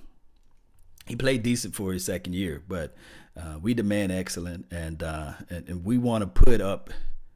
He 1.06 1.16
played 1.16 1.44
decent 1.44 1.76
for 1.76 1.94
his 1.94 2.04
second 2.04 2.34
year, 2.34 2.62
but 2.68 2.94
uh, 3.38 3.60
we 3.62 3.74
demand 3.74 4.12
excellent, 4.12 4.66
and, 4.70 5.02
uh, 5.02 5.34
and 5.50 5.70
and 5.70 5.86
we 5.86 5.98
want 5.98 6.24
to 6.24 6.28
put 6.28 6.60
up. 6.60 6.90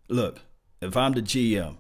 Look, 0.09 0.41
if 0.81 0.97
I'm 0.97 1.13
the 1.13 1.21
GM 1.21 1.77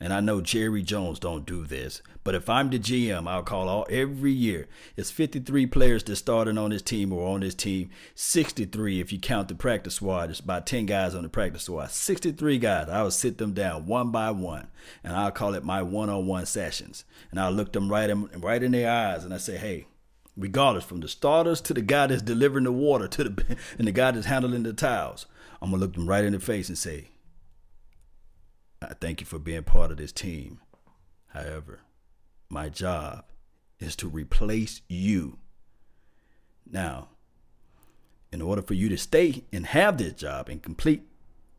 and 0.00 0.12
I 0.12 0.20
know 0.20 0.40
Jerry 0.40 0.82
Jones 0.82 1.18
don't 1.18 1.46
do 1.46 1.64
this, 1.64 2.02
but 2.24 2.34
if 2.34 2.50
I'm 2.50 2.68
the 2.68 2.78
GM, 2.78 3.28
I'll 3.28 3.42
call 3.42 3.68
all 3.68 3.86
every 3.88 4.32
year. 4.32 4.66
It's 4.96 5.10
53 5.10 5.66
players 5.66 6.02
that 6.04 6.16
started 6.16 6.58
on 6.58 6.70
this 6.70 6.82
team 6.82 7.12
or 7.12 7.28
on 7.28 7.40
this 7.40 7.54
team. 7.54 7.90
63 8.14 9.00
if 9.00 9.12
you 9.12 9.18
count 9.18 9.48
the 9.48 9.54
practice 9.54 9.94
squad. 9.94 10.30
It's 10.30 10.40
about 10.40 10.66
10 10.66 10.86
guys 10.86 11.14
on 11.14 11.22
the 11.22 11.28
practice 11.28 11.64
squad. 11.64 11.90
63 11.90 12.58
guys. 12.58 12.88
I 12.88 13.02
will 13.02 13.10
sit 13.10 13.38
them 13.38 13.52
down 13.52 13.86
one 13.86 14.10
by 14.10 14.30
one, 14.30 14.68
and 15.04 15.14
I'll 15.14 15.30
call 15.30 15.54
it 15.54 15.64
my 15.64 15.82
one-on-one 15.82 16.46
sessions. 16.46 17.04
And 17.30 17.38
I'll 17.38 17.52
look 17.52 17.72
them 17.72 17.88
right 17.90 18.10
in 18.10 18.28
right 18.40 18.62
in 18.62 18.72
their 18.72 18.90
eyes, 18.90 19.24
and 19.24 19.32
I 19.32 19.38
say, 19.38 19.56
hey. 19.56 19.86
Regardless, 20.36 20.82
from 20.82 20.98
the 20.98 21.06
starters 21.06 21.60
to 21.60 21.72
the 21.72 21.80
guy 21.80 22.08
that's 22.08 22.20
delivering 22.20 22.64
the 22.64 22.72
water 22.72 23.06
to 23.06 23.22
the 23.22 23.56
and 23.78 23.86
the 23.86 23.92
guy 23.92 24.10
that's 24.10 24.26
handling 24.26 24.64
the 24.64 24.72
towels, 24.72 25.26
I'm 25.62 25.70
gonna 25.70 25.80
look 25.80 25.94
them 25.94 26.08
right 26.08 26.24
in 26.24 26.32
the 26.32 26.40
face 26.40 26.68
and 26.68 26.76
say, 26.76 27.10
I 28.90 28.94
thank 28.94 29.20
you 29.20 29.26
for 29.26 29.38
being 29.38 29.62
part 29.62 29.90
of 29.90 29.96
this 29.96 30.12
team. 30.12 30.60
However, 31.28 31.80
my 32.48 32.68
job 32.68 33.24
is 33.78 33.96
to 33.96 34.08
replace 34.08 34.82
you. 34.88 35.38
Now, 36.70 37.08
in 38.32 38.42
order 38.42 38.62
for 38.62 38.74
you 38.74 38.88
to 38.88 38.96
stay 38.96 39.44
and 39.52 39.66
have 39.66 39.98
this 39.98 40.12
job 40.12 40.48
and 40.48 40.62
complete 40.62 41.02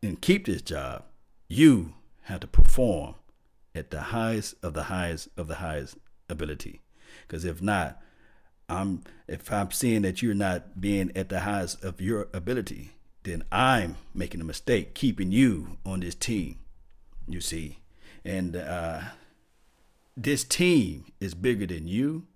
and 0.02 0.20
keep 0.20 0.46
this 0.46 0.62
job, 0.62 1.04
you 1.48 1.94
have 2.22 2.40
to 2.40 2.46
perform 2.46 3.14
at 3.74 3.90
the 3.90 4.00
highest 4.00 4.54
of 4.62 4.74
the 4.74 4.84
highest 4.84 5.28
of 5.36 5.48
the 5.48 5.56
highest 5.56 5.96
ability. 6.28 6.82
Because 7.22 7.44
if 7.44 7.62
not, 7.62 8.00
I'm 8.68 9.02
if 9.28 9.52
I'm 9.52 9.70
seeing 9.70 10.02
that 10.02 10.22
you're 10.22 10.34
not 10.34 10.80
being 10.80 11.12
at 11.16 11.28
the 11.28 11.40
highest 11.40 11.84
of 11.84 12.00
your 12.00 12.28
ability, 12.32 12.92
then 13.22 13.44
I'm 13.52 13.96
making 14.14 14.40
a 14.40 14.44
mistake 14.44 14.94
keeping 14.94 15.32
you 15.32 15.78
on 15.84 16.00
this 16.00 16.14
team 16.14 16.58
you 17.26 17.40
see. 17.40 17.78
And 18.24 18.56
uh, 18.56 19.00
this 20.16 20.44
team 20.44 21.12
is 21.20 21.34
bigger 21.34 21.66
than 21.66 21.88
you, 21.88 22.26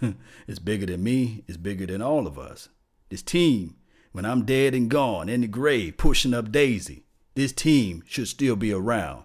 it's 0.46 0.58
bigger 0.58 0.86
than 0.86 1.02
me, 1.02 1.44
it's 1.46 1.56
bigger 1.56 1.86
than 1.86 2.02
all 2.02 2.26
of 2.26 2.38
us. 2.38 2.68
This 3.08 3.22
team, 3.22 3.76
when 4.12 4.24
I'm 4.24 4.44
dead 4.44 4.74
and 4.74 4.90
gone 4.90 5.28
in 5.28 5.42
the 5.42 5.46
grave, 5.46 5.96
pushing 5.96 6.34
up 6.34 6.52
Daisy, 6.52 7.04
this 7.34 7.52
team 7.52 8.02
should 8.06 8.28
still 8.28 8.56
be 8.56 8.72
around. 8.72 9.24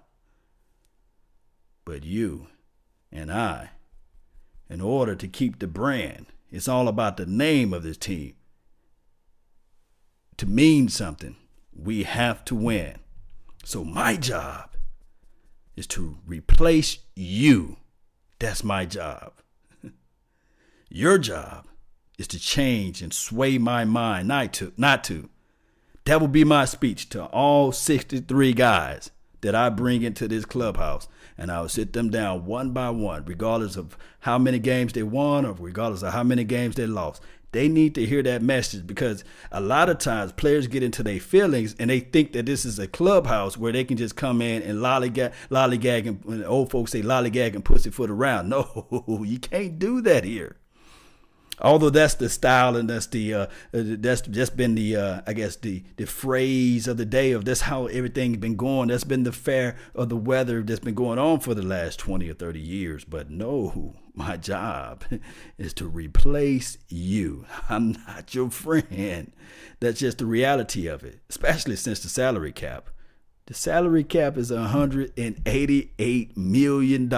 But 1.86 2.04
you 2.04 2.48
and 3.12 3.32
I, 3.32 3.72
in 4.70 4.82
order 4.82 5.16
to 5.16 5.28
keep 5.28 5.60
the 5.60 5.68
brand, 5.68 6.28
it's 6.52 6.68
all 6.68 6.88
about 6.88 7.18
the 7.18 7.26
name 7.26 7.74
of 7.74 7.84
this 7.84 7.98
team. 7.98 8.34
To 10.38 10.46
mean 10.46 10.90
something, 10.90 11.36
we 11.74 12.04
have 12.04 12.46
to 12.46 12.56
win. 12.56 13.00
So, 13.64 13.84
my 13.84 14.16
job 14.16 14.69
is 15.80 15.88
to 15.88 16.18
replace 16.28 17.00
you. 17.16 17.78
That's 18.38 18.64
my 18.64 18.86
job. 18.86 19.34
Your 20.90 21.18
job 21.18 21.68
is 22.18 22.28
to 22.28 22.40
change 22.40 23.02
and 23.02 23.14
sway 23.14 23.58
my 23.58 23.86
mind 23.86 24.28
not 24.28 24.54
to 24.54 24.74
not 24.78 25.04
to. 25.06 25.30
That 26.06 26.20
will 26.20 26.28
be 26.28 26.44
my 26.44 26.66
speech 26.66 27.10
to 27.10 27.26
all 27.26 27.72
63 27.72 28.54
guys 28.54 29.12
that 29.42 29.56
I 29.56 29.70
bring 29.70 30.02
into 30.02 30.28
this 30.28 30.44
clubhouse 30.44 31.08
and 31.38 31.50
I 31.50 31.62
will 31.62 31.70
sit 31.70 31.94
them 31.94 32.10
down 32.10 32.46
one 32.46 32.72
by 32.72 32.90
one 32.90 33.24
regardless 33.26 33.78
of 33.78 33.98
how 34.22 34.38
many 34.38 34.60
games 34.60 34.92
they 34.94 35.04
won 35.04 35.46
or 35.46 35.54
regardless 35.54 36.04
of 36.04 36.12
how 36.14 36.24
many 36.24 36.44
games 36.44 36.76
they 36.76 36.88
lost. 36.88 37.22
They 37.52 37.68
need 37.68 37.96
to 37.96 38.06
hear 38.06 38.22
that 38.24 38.42
message 38.42 38.86
because 38.86 39.24
a 39.52 39.60
lot 39.60 39.90
of 39.90 39.98
times 39.98 40.32
players 40.32 40.68
get 40.68 40.84
into 40.84 41.02
their 41.02 41.20
feelings 41.20 41.76
and 41.80 41.90
they 41.90 42.00
think 42.00 42.34
that 42.34 42.46
this 42.46 42.66
is 42.66 42.78
a 42.78 42.88
clubhouse 42.88 43.58
where 43.58 43.72
they 43.72 43.84
can 43.84 43.98
just 43.98 44.16
come 44.16 44.42
in 44.42 44.62
and 44.62 44.80
lollygag, 44.80 45.34
lollygag 45.50 46.08
and 46.08 46.26
when 46.26 46.44
old 46.44 46.70
folks 46.70 46.92
say 46.92 47.02
lollygag 47.02 47.56
and 47.56 47.66
pussyfoot 47.66 48.10
around. 48.10 48.50
No, 48.50 49.24
you 49.24 49.40
can't 49.40 49.78
do 49.80 50.02
that 50.02 50.24
here 50.24 50.58
although 51.62 51.90
that's 51.90 52.16
the 52.16 52.30
style 52.30 52.76
and 52.76 52.90
that's 52.90 53.08
the 53.08 53.34
uh, 53.34 53.48
that's 53.72 54.22
just 54.22 54.56
been 54.56 54.76
the 54.76 54.96
uh, 54.96 55.22
I 55.28 55.34
guess 55.34 55.56
the 55.56 55.84
the 55.98 56.06
phrase 56.06 56.88
of 56.88 56.98
the 56.98 57.06
day 57.06 57.32
of 57.32 57.46
that's 57.46 57.62
how 57.62 57.88
everything's 57.88 58.38
been 58.38 58.56
going. 58.56 58.90
That's 58.90 59.04
been 59.04 59.24
the 59.24 59.32
fair 59.32 59.78
of 59.96 60.10
the 60.10 60.16
weather 60.18 60.62
that's 60.62 60.80
been 60.80 60.96
going 60.96 61.20
on 61.20 61.40
for 61.40 61.54
the 61.54 61.62
last 61.62 62.00
twenty 62.00 62.30
or 62.30 62.34
thirty 62.34 62.62
years. 62.62 63.04
But 63.06 63.30
no, 63.30 63.96
my 64.14 64.38
job 64.38 65.04
is 65.58 65.74
to 65.76 65.88
replace 65.88 66.78
you. 66.88 67.46
I'm 67.70 67.94
not 68.08 68.34
your 68.36 68.50
friend. 68.50 69.32
That's 69.80 70.00
just 70.00 70.20
the 70.20 70.26
reality 70.26 70.88
of 70.88 71.04
it, 71.04 71.20
especially 71.30 71.76
since 71.76 72.00
the 72.02 72.10
salary 72.10 72.52
cap. 72.52 72.90
The 73.48 73.54
salary 73.54 74.04
cap 74.04 74.38
is 74.38 74.52
$188 74.52 76.38
million. 76.38 77.14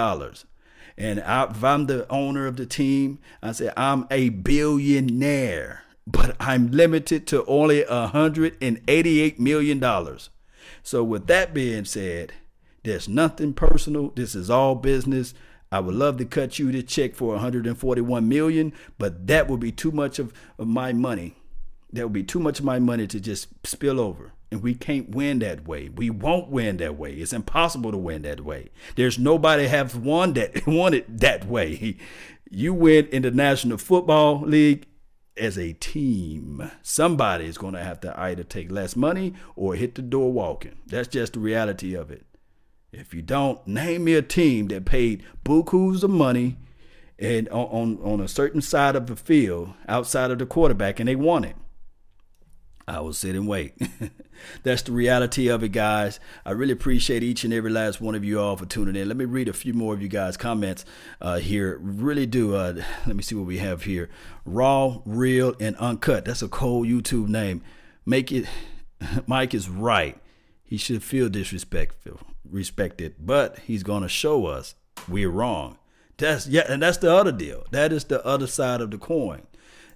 And 0.97 1.19
I, 1.21 1.43
if 1.43 1.63
I'm 1.63 1.85
the 1.87 2.09
owner 2.09 2.47
of 2.47 2.57
the 2.57 2.65
team, 2.65 3.19
I 3.41 3.51
say 3.51 3.71
I'm 3.75 4.07
a 4.09 4.29
billionaire, 4.29 5.83
but 6.07 6.35
I'm 6.39 6.71
limited 6.71 7.27
to 7.27 7.43
only 7.45 7.83
$188 7.83 9.39
million. 9.39 10.17
So, 10.83 11.03
with 11.03 11.27
that 11.27 11.53
being 11.53 11.85
said, 11.85 12.33
there's 12.83 13.07
nothing 13.07 13.53
personal. 13.53 14.09
This 14.09 14.33
is 14.33 14.49
all 14.49 14.75
business. 14.75 15.33
I 15.71 15.79
would 15.79 15.95
love 15.95 16.17
to 16.17 16.25
cut 16.25 16.59
you 16.59 16.69
the 16.71 16.83
check 16.83 17.15
for 17.15 17.29
141 17.29 18.27
million, 18.27 18.73
but 18.97 19.27
that 19.27 19.47
would 19.47 19.61
be 19.61 19.71
too 19.71 19.91
much 19.91 20.19
of, 20.19 20.33
of 20.59 20.67
my 20.67 20.91
money. 20.91 21.35
That 21.93 22.03
would 22.03 22.13
be 22.13 22.23
too 22.23 22.39
much 22.39 22.59
of 22.59 22.65
my 22.65 22.79
money 22.79 23.07
to 23.07 23.19
just 23.21 23.47
spill 23.65 23.99
over. 23.99 24.33
And 24.51 24.61
we 24.61 24.73
can't 24.73 25.11
win 25.11 25.39
that 25.39 25.65
way. 25.65 25.87
We 25.87 26.09
won't 26.09 26.49
win 26.49 26.75
that 26.77 26.97
way. 26.97 27.13
It's 27.13 27.31
impossible 27.31 27.91
to 27.91 27.97
win 27.97 28.23
that 28.23 28.41
way. 28.41 28.69
There's 28.97 29.17
nobody 29.17 29.67
have 29.67 29.95
won 29.95 30.33
that 30.33 30.67
won 30.67 30.93
it 30.93 31.19
that 31.19 31.45
way. 31.45 31.97
You 32.49 32.73
win 32.73 33.07
in 33.07 33.21
the 33.21 33.31
National 33.31 33.77
Football 33.77 34.41
League 34.41 34.87
as 35.37 35.57
a 35.57 35.71
team. 35.71 36.69
Somebody 36.81 37.45
is 37.45 37.57
going 37.57 37.75
to 37.75 37.83
have 37.83 38.01
to 38.01 38.19
either 38.19 38.43
take 38.43 38.69
less 38.69 38.97
money 38.97 39.35
or 39.55 39.75
hit 39.75 39.95
the 39.95 40.01
door 40.01 40.33
walking. 40.33 40.79
That's 40.85 41.07
just 41.07 41.33
the 41.33 41.39
reality 41.39 41.93
of 41.93 42.11
it. 42.11 42.25
If 42.91 43.13
you 43.13 43.21
don't, 43.21 43.65
name 43.65 44.03
me 44.03 44.15
a 44.15 44.21
team 44.21 44.67
that 44.67 44.85
paid 44.85 45.23
bukus 45.45 46.03
of 46.03 46.09
money 46.09 46.57
and 47.17 47.47
on, 47.49 47.67
on, 47.67 47.99
on 48.03 48.19
a 48.19 48.27
certain 48.27 48.61
side 48.61 48.95
of 48.97 49.07
the 49.07 49.15
field 49.15 49.73
outside 49.87 50.29
of 50.29 50.39
the 50.39 50.45
quarterback 50.45 50.99
and 50.99 51.07
they 51.07 51.15
won 51.15 51.45
it. 51.45 51.55
I 52.87 52.99
will 52.99 53.13
sit 53.13 53.35
and 53.35 53.47
wait. 53.47 53.73
That's 54.63 54.81
the 54.81 54.91
reality 54.91 55.47
of 55.47 55.63
it, 55.63 55.69
guys. 55.69 56.19
I 56.45 56.51
really 56.51 56.73
appreciate 56.73 57.23
each 57.23 57.45
and 57.45 57.53
every 57.53 57.69
last 57.69 58.01
one 58.01 58.15
of 58.15 58.25
you 58.25 58.41
all 58.41 58.57
for 58.57 58.65
tuning 58.65 58.97
in. 58.97 59.07
Let 59.07 59.15
me 59.15 59.23
read 59.23 59.47
a 59.47 59.53
few 59.53 59.73
more 59.73 59.93
of 59.93 60.01
you 60.01 60.09
guys' 60.09 60.35
comments 60.35 60.83
uh, 61.21 61.37
here. 61.37 61.77
Really 61.81 62.25
do. 62.25 62.55
Uh, 62.55 62.73
let 63.07 63.15
me 63.15 63.23
see 63.23 63.35
what 63.35 63.45
we 63.45 63.59
have 63.59 63.83
here. 63.83 64.09
Raw, 64.43 65.01
real, 65.05 65.55
and 65.61 65.77
uncut. 65.77 66.25
That's 66.25 66.41
a 66.41 66.49
cold 66.49 66.87
YouTube 66.87 67.29
name. 67.29 67.61
Make 68.05 68.31
it. 68.31 68.45
Mike 69.27 69.53
is 69.53 69.69
right. 69.69 70.20
He 70.71 70.77
should 70.77 71.03
feel 71.03 71.27
disrespectful, 71.27 72.21
respected, 72.49 73.15
but 73.19 73.59
he's 73.59 73.83
gonna 73.83 74.07
show 74.07 74.45
us 74.45 74.73
we're 75.09 75.29
wrong. 75.29 75.77
That's 76.15 76.47
yeah, 76.47 76.63
and 76.69 76.81
that's 76.81 76.99
the 76.99 77.13
other 77.13 77.33
deal. 77.33 77.65
That 77.71 77.91
is 77.91 78.05
the 78.05 78.25
other 78.25 78.47
side 78.47 78.79
of 78.79 78.89
the 78.89 78.97
coin. 78.97 79.41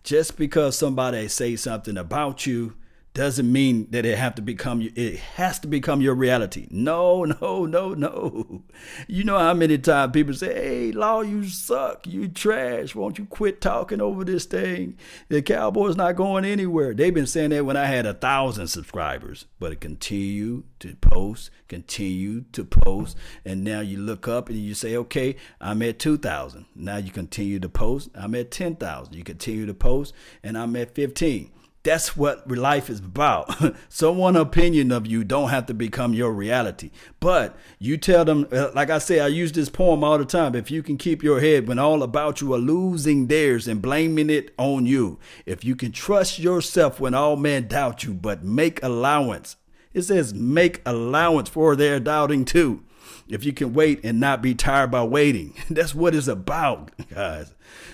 Just 0.04 0.36
because 0.36 0.78
somebody 0.78 1.30
say 1.30 1.56
something 1.56 1.96
about 1.96 2.46
you 2.46 2.74
doesn't 3.16 3.50
mean 3.50 3.88
that 3.92 4.06
it 4.06 4.18
have 4.18 4.36
to 4.36 4.42
become 4.42 4.82
it 4.82 5.18
has 5.38 5.58
to 5.60 5.68
become 5.70 6.02
your 6.02 6.14
reality. 6.14 6.68
No, 6.70 7.24
no, 7.42 7.66
no, 7.66 7.94
no. 7.94 8.64
You 9.08 9.24
know 9.24 9.40
how 9.40 9.54
many 9.54 9.78
times 9.78 10.12
people 10.12 10.34
say, 10.34 10.54
"Hey, 10.54 10.92
Law, 10.92 11.22
you 11.22 11.46
suck, 11.46 12.06
you 12.06 12.28
trash. 12.28 12.94
Won't 12.94 13.18
you 13.18 13.26
quit 13.26 13.62
talking 13.62 14.02
over 14.02 14.26
this 14.26 14.44
thing? 14.46 14.98
The 15.30 15.42
Cowboys 15.42 15.96
not 15.96 16.18
going 16.18 16.44
anywhere." 16.44 16.94
They've 16.94 17.14
been 17.14 17.26
saying 17.26 17.52
that 17.52 17.66
when 17.66 17.78
I 17.78 17.86
had 17.86 18.06
a 18.06 18.14
thousand 18.14 18.68
subscribers, 18.68 19.46
but 19.60 19.72
it 19.72 19.80
continue 19.80 20.64
to 20.80 20.96
post, 20.98 21.52
continue 21.70 22.42
to 22.52 22.66
post, 22.66 23.18
and 23.46 23.64
now 23.64 23.80
you 23.80 23.98
look 23.98 24.28
up 24.28 24.50
and 24.50 24.60
you 24.60 24.74
say, 24.74 24.98
"Okay, 24.98 25.38
I'm 25.62 25.82
at 25.84 26.00
two 26.00 26.18
thousand. 26.18 26.66
Now 26.76 26.98
you 26.98 27.12
continue 27.12 27.60
to 27.62 27.70
post. 27.70 28.10
I'm 28.14 28.36
at 28.36 28.52
ten 28.52 28.76
thousand. 28.76 29.16
You 29.16 29.24
continue 29.24 29.66
to 29.66 29.74
post, 29.74 30.14
and 30.44 30.58
I'm 30.58 30.76
at 30.76 30.94
fifteen 30.94 31.52
that's 31.86 32.18
what 32.18 32.50
life 32.52 32.90
is 32.90 33.00
about. 33.00 33.56
Someone 33.90 34.36
opinion 34.36 34.92
of 34.92 35.08
you 35.08 35.24
don't 35.24 35.50
have 35.50 35.68
to 35.68 35.74
become 35.74 36.14
your 36.14 36.34
reality. 36.34 36.92
But 37.20 37.56
you 37.80 37.98
tell 37.98 38.26
them, 38.26 38.48
uh, 38.52 38.72
like 38.74 38.90
I 38.90 38.98
say, 38.98 39.20
I 39.20 39.28
use 39.28 39.52
this 39.52 39.70
poem 39.70 40.04
all 40.04 40.18
the 40.18 40.26
time. 40.26 40.56
If 40.56 40.70
you 40.70 40.84
can 40.84 40.98
keep 40.98 41.24
your 41.24 41.40
head 41.40 41.68
when 41.68 41.80
all 41.80 42.04
about 42.04 42.42
you 42.42 42.54
are 42.54 42.60
losing 42.60 43.28
theirs 43.28 43.68
and 43.68 43.82
blaming 43.82 44.30
it 44.30 44.54
on 44.58 44.86
you, 44.86 45.20
if 45.46 45.64
you 45.64 45.76
can 45.76 45.92
trust 45.92 46.40
yourself 46.40 47.00
when 47.00 47.14
all 47.14 47.36
men 47.38 47.68
doubt 47.68 48.04
you, 48.04 48.14
but 48.14 48.44
make 48.44 48.84
allowance. 48.84 49.56
It 49.94 50.02
says 50.02 50.34
make 50.34 50.82
allowance 50.86 51.48
for 51.50 51.76
their 51.76 52.00
doubting 52.00 52.44
too. 52.46 52.84
If 53.30 53.44
you 53.44 53.54
can 53.54 53.74
wait 53.74 54.04
and 54.04 54.20
not 54.20 54.42
be 54.42 54.56
tired 54.56 54.92
by 54.92 55.04
waiting, 55.04 55.54
that's 55.70 55.94
what 55.94 56.16
it's 56.16 56.28
about, 56.28 56.92
guys. 57.14 57.54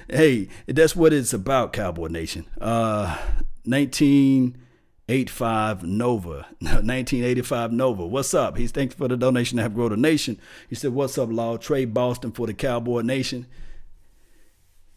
Hey, 0.10 0.48
that's 0.66 0.96
what 0.96 1.14
it's 1.14 1.34
about, 1.34 1.74
Cowboy 1.74 2.08
Nation. 2.08 2.46
Uh, 2.60 3.18
1985 3.66 5.84
Nova. 5.84 6.30
1985 6.60 7.72
Nova. 7.72 8.06
What's 8.06 8.34
up? 8.34 8.58
He's 8.58 8.72
thanks 8.72 8.96
for 8.96 9.08
the 9.08 9.18
donation 9.18 9.58
to 9.58 9.64
have 9.64 9.74
grow 9.74 9.90
the 9.90 9.98
nation. 9.98 10.40
He 10.70 10.76
said, 10.76 10.94
What's 10.94 11.18
up, 11.18 11.30
Law? 11.32 11.58
Trey 11.58 11.86
Boston 11.86 12.32
for 12.32 12.48
the 12.48 12.54
Cowboy 12.54 13.02
Nation. 13.02 13.48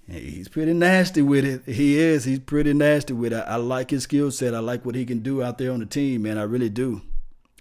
He's 0.07 0.48
pretty 0.48 0.74
nasty 0.74 1.22
with 1.22 1.44
it. 1.44 1.62
He 1.64 1.98
is. 1.98 2.24
He's 2.24 2.38
pretty 2.38 2.74
nasty 2.74 3.14
with 3.14 3.33
it. 3.33 3.44
I, 3.46 3.57
like 3.57 3.90
his 3.90 4.03
skill 4.03 4.31
set. 4.31 4.55
I 4.55 4.59
like 4.59 4.85
what 4.85 4.94
he 4.94 5.07
can 5.07 5.20
do 5.20 5.42
out 5.42 5.57
there 5.57 5.72
on 5.72 5.81
the 5.81 5.87
team, 5.87 6.22
man. 6.22 6.37
I 6.37 6.42
really 6.42 6.68
do. 6.68 7.00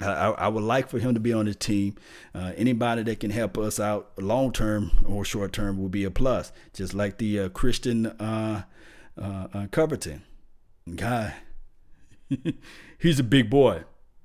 I, 0.01 0.31
I, 0.31 0.47
would 0.49 0.63
like 0.63 0.89
for 0.89 0.99
him 0.99 1.13
to 1.13 1.21
be 1.21 1.31
on 1.31 1.45
his 1.45 1.55
team. 1.55 1.95
Uh, 2.35 2.51
anybody 2.57 3.03
that 3.03 3.21
can 3.21 3.31
help 3.31 3.57
us 3.57 3.79
out 3.79 4.11
long 4.17 4.51
term 4.51 4.91
or 5.05 5.23
short 5.23 5.53
term 5.53 5.77
will 5.77 5.87
be 5.87 6.03
a 6.03 6.11
plus. 6.11 6.51
Just 6.73 6.93
like 6.93 7.17
the 7.17 7.41
uh, 7.41 7.49
Christian 7.49 8.07
uh, 8.07 8.63
uh, 9.17 9.47
uh 9.53 9.67
guy. 10.95 11.35
He's 12.99 13.19
a 13.19 13.23
big 13.23 13.49
boy. 13.49 13.83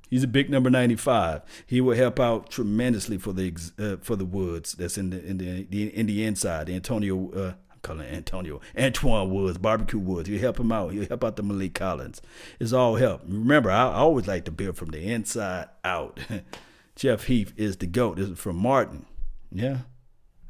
He's 0.08 0.24
a 0.24 0.28
big 0.28 0.48
number 0.48 0.70
95. 0.70 1.42
He 1.66 1.80
will 1.80 1.96
help 1.96 2.18
out 2.18 2.50
tremendously 2.50 3.18
for 3.18 3.32
the 3.32 3.52
uh, 3.78 3.96
for 4.02 4.16
the 4.16 4.24
Woods. 4.24 4.72
That's 4.72 4.96
in 4.96 5.10
the 5.10 5.24
in 5.24 5.38
the, 5.38 5.94
in 5.94 6.06
the 6.06 6.24
inside. 6.24 6.70
Antonio, 6.70 7.30
uh, 7.32 7.54
I'm 7.70 7.78
calling 7.82 8.06
Antonio, 8.06 8.60
Antwaun 8.76 9.28
Woods, 9.28 9.58
Barbecue 9.58 9.98
Woods. 9.98 10.28
He'll 10.28 10.40
help 10.40 10.58
him 10.58 10.72
out. 10.72 10.92
He'll 10.92 11.06
help 11.06 11.24
out 11.24 11.36
the 11.36 11.42
Maliek 11.42 11.74
Collins. 11.74 12.22
It's 12.58 12.72
all 12.72 12.96
help. 12.96 13.22
Remember, 13.26 13.70
I, 13.70 13.88
I 13.88 13.94
always 13.96 14.26
like 14.26 14.46
to 14.46 14.50
build 14.50 14.76
from 14.76 14.90
the 14.90 15.00
inside 15.00 15.68
out. 15.84 16.18
Jeff 16.96 17.24
Heath 17.24 17.52
is 17.56 17.76
the 17.76 17.86
goat. 17.86 18.16
This 18.16 18.30
is 18.30 18.38
from 18.38 18.56
Martin. 18.56 19.04
Yeah, 19.52 19.78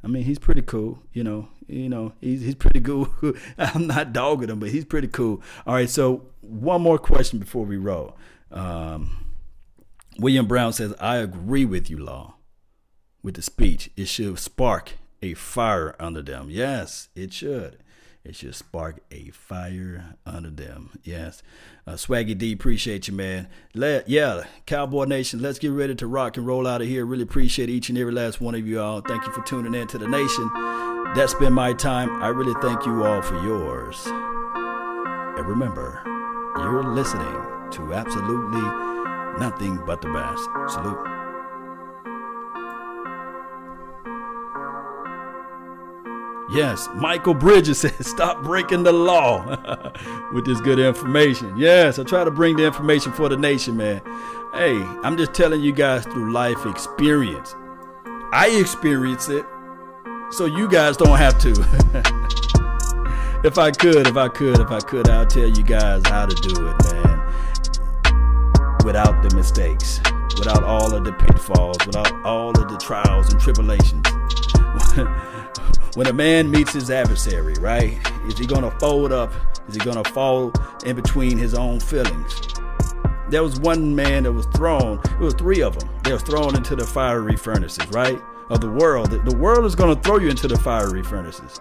I 0.03 0.07
mean, 0.07 0.23
he's 0.23 0.39
pretty 0.39 0.63
cool. 0.63 1.03
You 1.13 1.25
know, 1.25 1.49
you 1.67 1.89
know, 1.89 2.13
he's 2.21 2.43
he's 2.43 2.55
pretty 2.55 2.81
cool. 2.81 3.09
I'm 3.59 3.87
not 3.87 4.13
dogging 4.13 4.49
him, 4.49 4.61
but 4.61 4.71
he's 4.71 4.85
pretty 4.85 5.09
cool. 5.09 5.43
All 5.67 5.75
right, 5.75 5.91
so 5.91 6.27
one 6.41 6.83
more 6.83 6.99
question 6.99 7.39
before 7.39 7.65
we 7.65 7.77
roll. 7.77 8.17
Um, 8.51 9.27
William 10.19 10.47
Brown 10.47 10.73
says, 10.73 10.95
"I 11.01 11.17
agree 11.17 11.65
with 11.65 11.91
you, 11.91 11.99
Law, 11.99 12.35
with 13.23 13.35
the 13.35 13.43
speech. 13.43 13.91
It 13.97 14.09
should 14.09 14.39
spark 14.39 14.95
a 15.21 15.35
fire 15.35 15.97
under 15.99 16.23
them. 16.23 16.49
Yes, 16.51 17.09
it 17.15 17.33
should." 17.33 17.79
It 18.25 18.37
should 18.37 18.55
spark 18.55 19.01
a 19.11 19.31
fire 19.31 20.17
under 20.27 20.51
them. 20.51 20.91
Yes. 21.03 21.43
Uh, 21.87 21.93
Swaggy 21.93 22.37
D, 22.37 22.53
appreciate 22.53 23.09
you, 23.09 23.15
man. 23.15 23.49
Let, 23.75 24.09
yeah, 24.09 24.45
Cowboy 24.67 25.05
Nation, 25.05 25.41
let's 25.41 25.59
get 25.59 25.73
ready 25.73 25.95
to 25.95 26.07
rock 26.07 26.37
and 26.37 26.47
roll 26.47 26.67
out 26.67 26.83
of 26.83 26.89
here. 26.89 27.07
Really 27.07 27.23
appreciate 27.23 27.71
each 27.71 27.89
and 27.89 27.97
every 27.97 28.13
last 28.13 28.41
one 28.41 28.55
of 28.55 28.67
you 28.67 28.81
all. 28.81 29.01
Thank 29.01 29.25
you 29.25 29.33
for 29.33 29.43
tuning 29.43 29.75
in 29.75 29.87
to 29.89 29.99
the 29.99 30.09
nation. 30.09 30.51
That's 31.15 31.33
been 31.35 31.55
my 31.55 31.73
time. 31.73 32.23
I 32.23 32.29
really 32.29 32.55
thank 32.61 32.85
you 32.85 33.05
all 33.05 33.23
for 33.23 33.43
yours. 33.43 33.97
And 34.07 35.47
remember, 35.47 36.03
you're 36.59 36.85
listening 36.85 37.71
to 37.71 37.95
absolutely 37.95 38.61
nothing 39.39 39.81
but 39.87 40.03
the 40.03 40.13
best. 40.13 40.75
Salute. 40.75 41.18
Yes, 46.51 46.89
Michael 46.95 47.35
Bridges 47.35 47.81
says, 47.81 48.07
stop 48.07 48.43
breaking 48.43 48.83
the 48.83 48.93
law 48.93 49.45
with 50.33 50.47
this 50.47 50.61
good 50.61 50.79
information. 50.79 51.57
Yes, 51.57 51.99
I 51.99 52.05
try 52.05 52.25
to 52.25 52.31
bring 52.31 52.57
the 52.57 52.65
information 52.65 53.13
for 53.13 53.29
the 53.29 53.37
nation, 53.37 53.77
man. 53.77 54.01
Hey, 54.55 54.81
I'm 55.03 55.19
just 55.19 55.35
telling 55.35 55.61
you 55.61 55.73
guys 55.73 56.05
through 56.05 56.33
life 56.33 56.65
experience. 56.65 57.55
I 58.33 58.49
experience 58.61 59.29
it, 59.29 59.45
so 60.31 60.47
you 60.47 60.69
guys 60.69 60.97
don't 60.97 61.19
have 61.19 61.39
to. 61.41 61.51
if 63.45 63.59
I 63.59 63.71
could, 63.71 64.07
if 64.07 64.17
I 64.17 64.29
could, 64.29 64.59
if 64.59 64.71
I 64.71 64.81
could, 64.81 65.09
I'll 65.11 65.27
tell 65.27 65.49
you 65.49 65.63
guys 65.63 66.03
how 66.07 66.25
to 66.25 66.35
do 66.35 66.67
it, 66.67 66.77
man. 66.85 67.19
Without 68.85 69.23
the 69.23 69.35
mistakes, 69.37 70.01
without 70.39 70.65
all 70.65 70.95
of 70.95 71.05
the 71.05 71.13
pitfalls, 71.13 71.77
without 71.87 72.13
all 72.25 72.51
of 72.51 72.71
the 72.71 72.79
trials 72.79 73.31
and 73.33 73.41
tribulations. 73.41 74.07
When 75.95 76.07
a 76.07 76.13
man 76.13 76.51
meets 76.51 76.73
his 76.73 76.91
adversary, 76.91 77.55
right? 77.61 77.99
Is 78.27 78.39
he 78.39 78.47
going 78.47 78.63
to 78.63 78.71
fold 78.79 79.13
up? 79.13 79.33
Is 79.69 79.75
he 79.75 79.81
going 79.81 80.03
to 80.03 80.11
fall 80.11 80.53
in 80.85 80.97
between 80.97 81.39
his 81.39 81.55
own 81.55 81.81
feelings? 81.81 82.41
There 83.31 83.43
was 83.43 83.61
one 83.61 83.95
man 83.95 84.23
that 84.23 84.33
was 84.33 84.47
thrown, 84.47 85.01
it 85.05 85.19
was 85.21 85.35
three 85.35 85.61
of 85.61 85.79
them. 85.79 85.89
They 86.05 86.13
were 86.13 86.19
thrown 86.19 86.57
into 86.57 86.75
the 86.75 86.87
fiery 86.87 87.37
furnaces, 87.37 87.87
right? 87.89 88.21
Of 88.49 88.61
the 88.61 88.71
world. 88.71 89.11
The 89.11 89.37
world 89.37 89.67
is 89.67 89.75
going 89.75 89.95
to 89.95 90.03
throw 90.03 90.19
you 90.19 90.29
into 90.29 90.49
the 90.49 90.59
fiery 90.59 91.03
furnaces. 91.03 91.61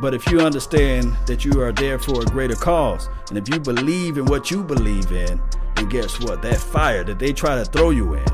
But 0.00 0.14
if 0.14 0.30
you 0.30 0.40
understand 0.40 1.16
that 1.26 1.44
you 1.44 1.60
are 1.60 1.72
there 1.72 1.98
for 1.98 2.22
a 2.22 2.24
greater 2.26 2.54
cause, 2.54 3.08
and 3.28 3.38
if 3.38 3.48
you 3.48 3.60
believe 3.60 4.18
in 4.18 4.26
what 4.26 4.50
you 4.50 4.62
believe 4.62 5.12
in, 5.12 5.40
then 5.76 5.88
guess 5.88 6.20
what? 6.20 6.42
That 6.42 6.58
fire 6.58 7.04
that 7.04 7.18
they 7.18 7.32
try 7.32 7.56
to 7.56 7.64
throw 7.64 7.90
you 7.90 8.14
in, 8.14 8.26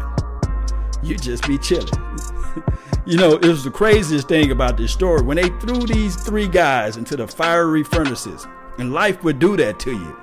you 1.03 1.17
just 1.17 1.47
be 1.47 1.59
chilling. 1.59 1.89
you 3.07 3.16
know, 3.16 3.35
it 3.35 3.45
was 3.45 3.62
the 3.62 3.71
craziest 3.71 4.27
thing 4.27 4.51
about 4.51 4.77
this 4.77 4.92
story. 4.92 5.23
When 5.23 5.37
they 5.37 5.49
threw 5.61 5.87
these 5.87 6.16
three 6.16 6.49
guys 6.49 6.97
into 6.97 7.16
the 7.16 7.29
fiery 7.29 7.85
furnaces, 7.85 8.47
and 8.79 8.92
life 8.92 9.23
would 9.23 9.38
do 9.38 9.57
that 9.57 9.79
to 9.81 9.92
you. 9.92 10.16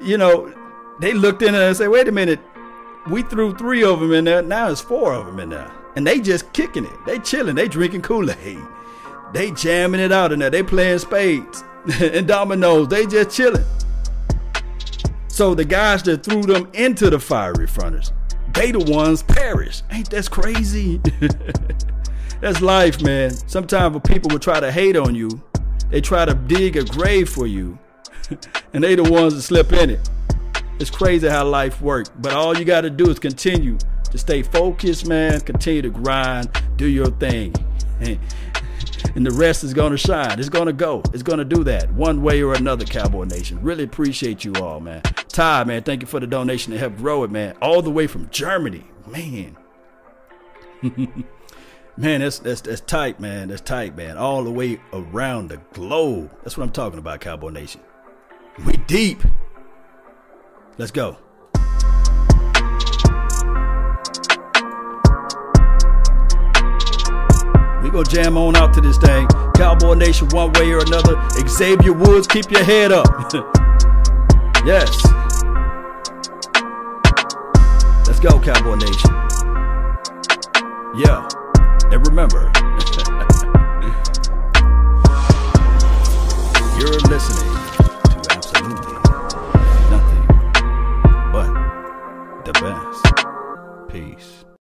You 0.00 0.18
know, 0.18 0.52
they 1.00 1.14
looked 1.14 1.42
in 1.42 1.52
there 1.52 1.68
and 1.68 1.76
said, 1.76 1.88
wait 1.88 2.08
a 2.08 2.12
minute, 2.12 2.40
we 3.08 3.22
threw 3.22 3.54
three 3.54 3.84
of 3.84 4.00
them 4.00 4.12
in 4.12 4.24
there, 4.24 4.42
now 4.42 4.68
it's 4.68 4.80
four 4.80 5.14
of 5.14 5.26
them 5.26 5.38
in 5.38 5.50
there. 5.50 5.70
And 5.96 6.06
they 6.06 6.20
just 6.20 6.52
kicking 6.52 6.84
it. 6.84 7.06
They 7.06 7.18
chilling, 7.20 7.54
they 7.54 7.68
drinking 7.68 8.02
Kool-Aid. 8.02 8.58
They 9.32 9.50
jamming 9.52 10.00
it 10.00 10.12
out 10.12 10.32
in 10.32 10.38
there. 10.38 10.50
They 10.50 10.62
playing 10.62 10.98
spades 10.98 11.62
and 12.00 12.26
dominoes. 12.26 12.88
They 12.88 13.06
just 13.06 13.30
chilling. 13.30 13.64
So 15.28 15.54
the 15.54 15.64
guys 15.64 16.02
that 16.04 16.24
threw 16.24 16.42
them 16.42 16.68
into 16.72 17.10
the 17.10 17.20
fiery 17.20 17.66
furnace, 17.66 18.12
they 18.54 18.72
the 18.72 18.80
ones 18.92 19.22
perish. 19.22 19.82
Ain't 19.90 20.10
that 20.10 20.30
crazy? 20.30 21.00
That's 22.40 22.60
life, 22.60 23.02
man. 23.02 23.30
Sometimes 23.30 23.94
when 23.94 24.02
people 24.02 24.30
will 24.30 24.38
try 24.38 24.60
to 24.60 24.70
hate 24.70 24.96
on 24.96 25.14
you. 25.14 25.42
They 25.90 26.00
try 26.00 26.24
to 26.24 26.34
dig 26.34 26.76
a 26.76 26.84
grave 26.84 27.28
for 27.28 27.46
you. 27.46 27.78
and 28.72 28.84
they 28.84 28.94
the 28.94 29.02
ones 29.04 29.34
that 29.34 29.42
slip 29.42 29.72
in 29.72 29.90
it. 29.90 30.08
It's 30.78 30.90
crazy 30.90 31.28
how 31.28 31.46
life 31.46 31.80
works. 31.80 32.10
But 32.18 32.32
all 32.32 32.56
you 32.56 32.64
got 32.64 32.82
to 32.82 32.90
do 32.90 33.10
is 33.10 33.18
continue 33.18 33.78
to 34.10 34.18
stay 34.18 34.42
focused, 34.42 35.06
man. 35.06 35.40
Continue 35.40 35.82
to 35.82 35.90
grind. 35.90 36.50
Do 36.76 36.86
your 36.86 37.10
thing. 37.10 37.54
And 39.14 39.26
the 39.26 39.30
rest 39.32 39.64
is 39.64 39.74
to 39.90 39.96
shine. 39.96 40.38
It's 40.38 40.48
to 40.66 40.72
go. 40.72 41.02
It's 41.12 41.22
to 41.38 41.44
do 41.44 41.64
that 41.64 41.92
one 41.92 42.22
way 42.22 42.42
or 42.42 42.54
another, 42.54 42.84
Cowboy 42.84 43.24
Nation. 43.24 43.60
Really 43.62 43.84
appreciate 43.84 44.44
you 44.44 44.52
all, 44.56 44.80
man. 44.80 45.02
Ty, 45.28 45.64
man, 45.64 45.82
thank 45.82 46.02
you 46.02 46.06
for 46.06 46.20
the 46.20 46.26
donation 46.26 46.72
to 46.72 46.78
help 46.78 46.96
grow 46.96 47.24
it, 47.24 47.30
man. 47.30 47.56
All 47.60 47.82
the 47.82 47.90
way 47.90 48.06
from 48.06 48.28
Germany. 48.30 48.84
Man. 49.06 49.56
Man, 51.98 52.20
that's 52.20 52.38
that's 52.38 52.60
that's 52.60 52.80
tight, 52.82 53.18
man. 53.18 53.48
That's 53.48 53.60
tight, 53.60 53.96
man. 53.96 54.16
All 54.16 54.44
the 54.44 54.52
way 54.52 54.78
around 54.92 55.48
the 55.48 55.56
globe. 55.72 56.30
That's 56.44 56.56
what 56.56 56.62
I'm 56.62 56.70
talking 56.70 57.00
about, 57.00 57.20
Cowboy 57.20 57.48
Nation. 57.48 57.80
We 58.64 58.74
deep. 58.74 59.20
Let's 60.76 60.92
go. 60.92 61.18
We 67.82 67.90
gonna 67.90 68.04
jam 68.04 68.38
on 68.38 68.54
out 68.54 68.72
to 68.74 68.80
this 68.80 68.96
thing. 68.98 69.26
Cowboy 69.56 69.94
Nation, 69.94 70.28
one 70.28 70.52
way 70.52 70.70
or 70.70 70.78
another. 70.78 71.20
Xavier 71.48 71.94
Woods, 71.94 72.28
keep 72.28 72.48
your 72.48 72.62
head 72.62 72.92
up. 72.92 73.08
yes. 74.64 74.88
Let's 78.06 78.20
go, 78.20 78.38
Cowboy 78.38 78.76
Nation. 78.76 79.10
Yeah. 80.94 81.28
And 81.90 82.06
remember, 82.06 82.52
you're 86.78 87.00
listening. 87.08 87.57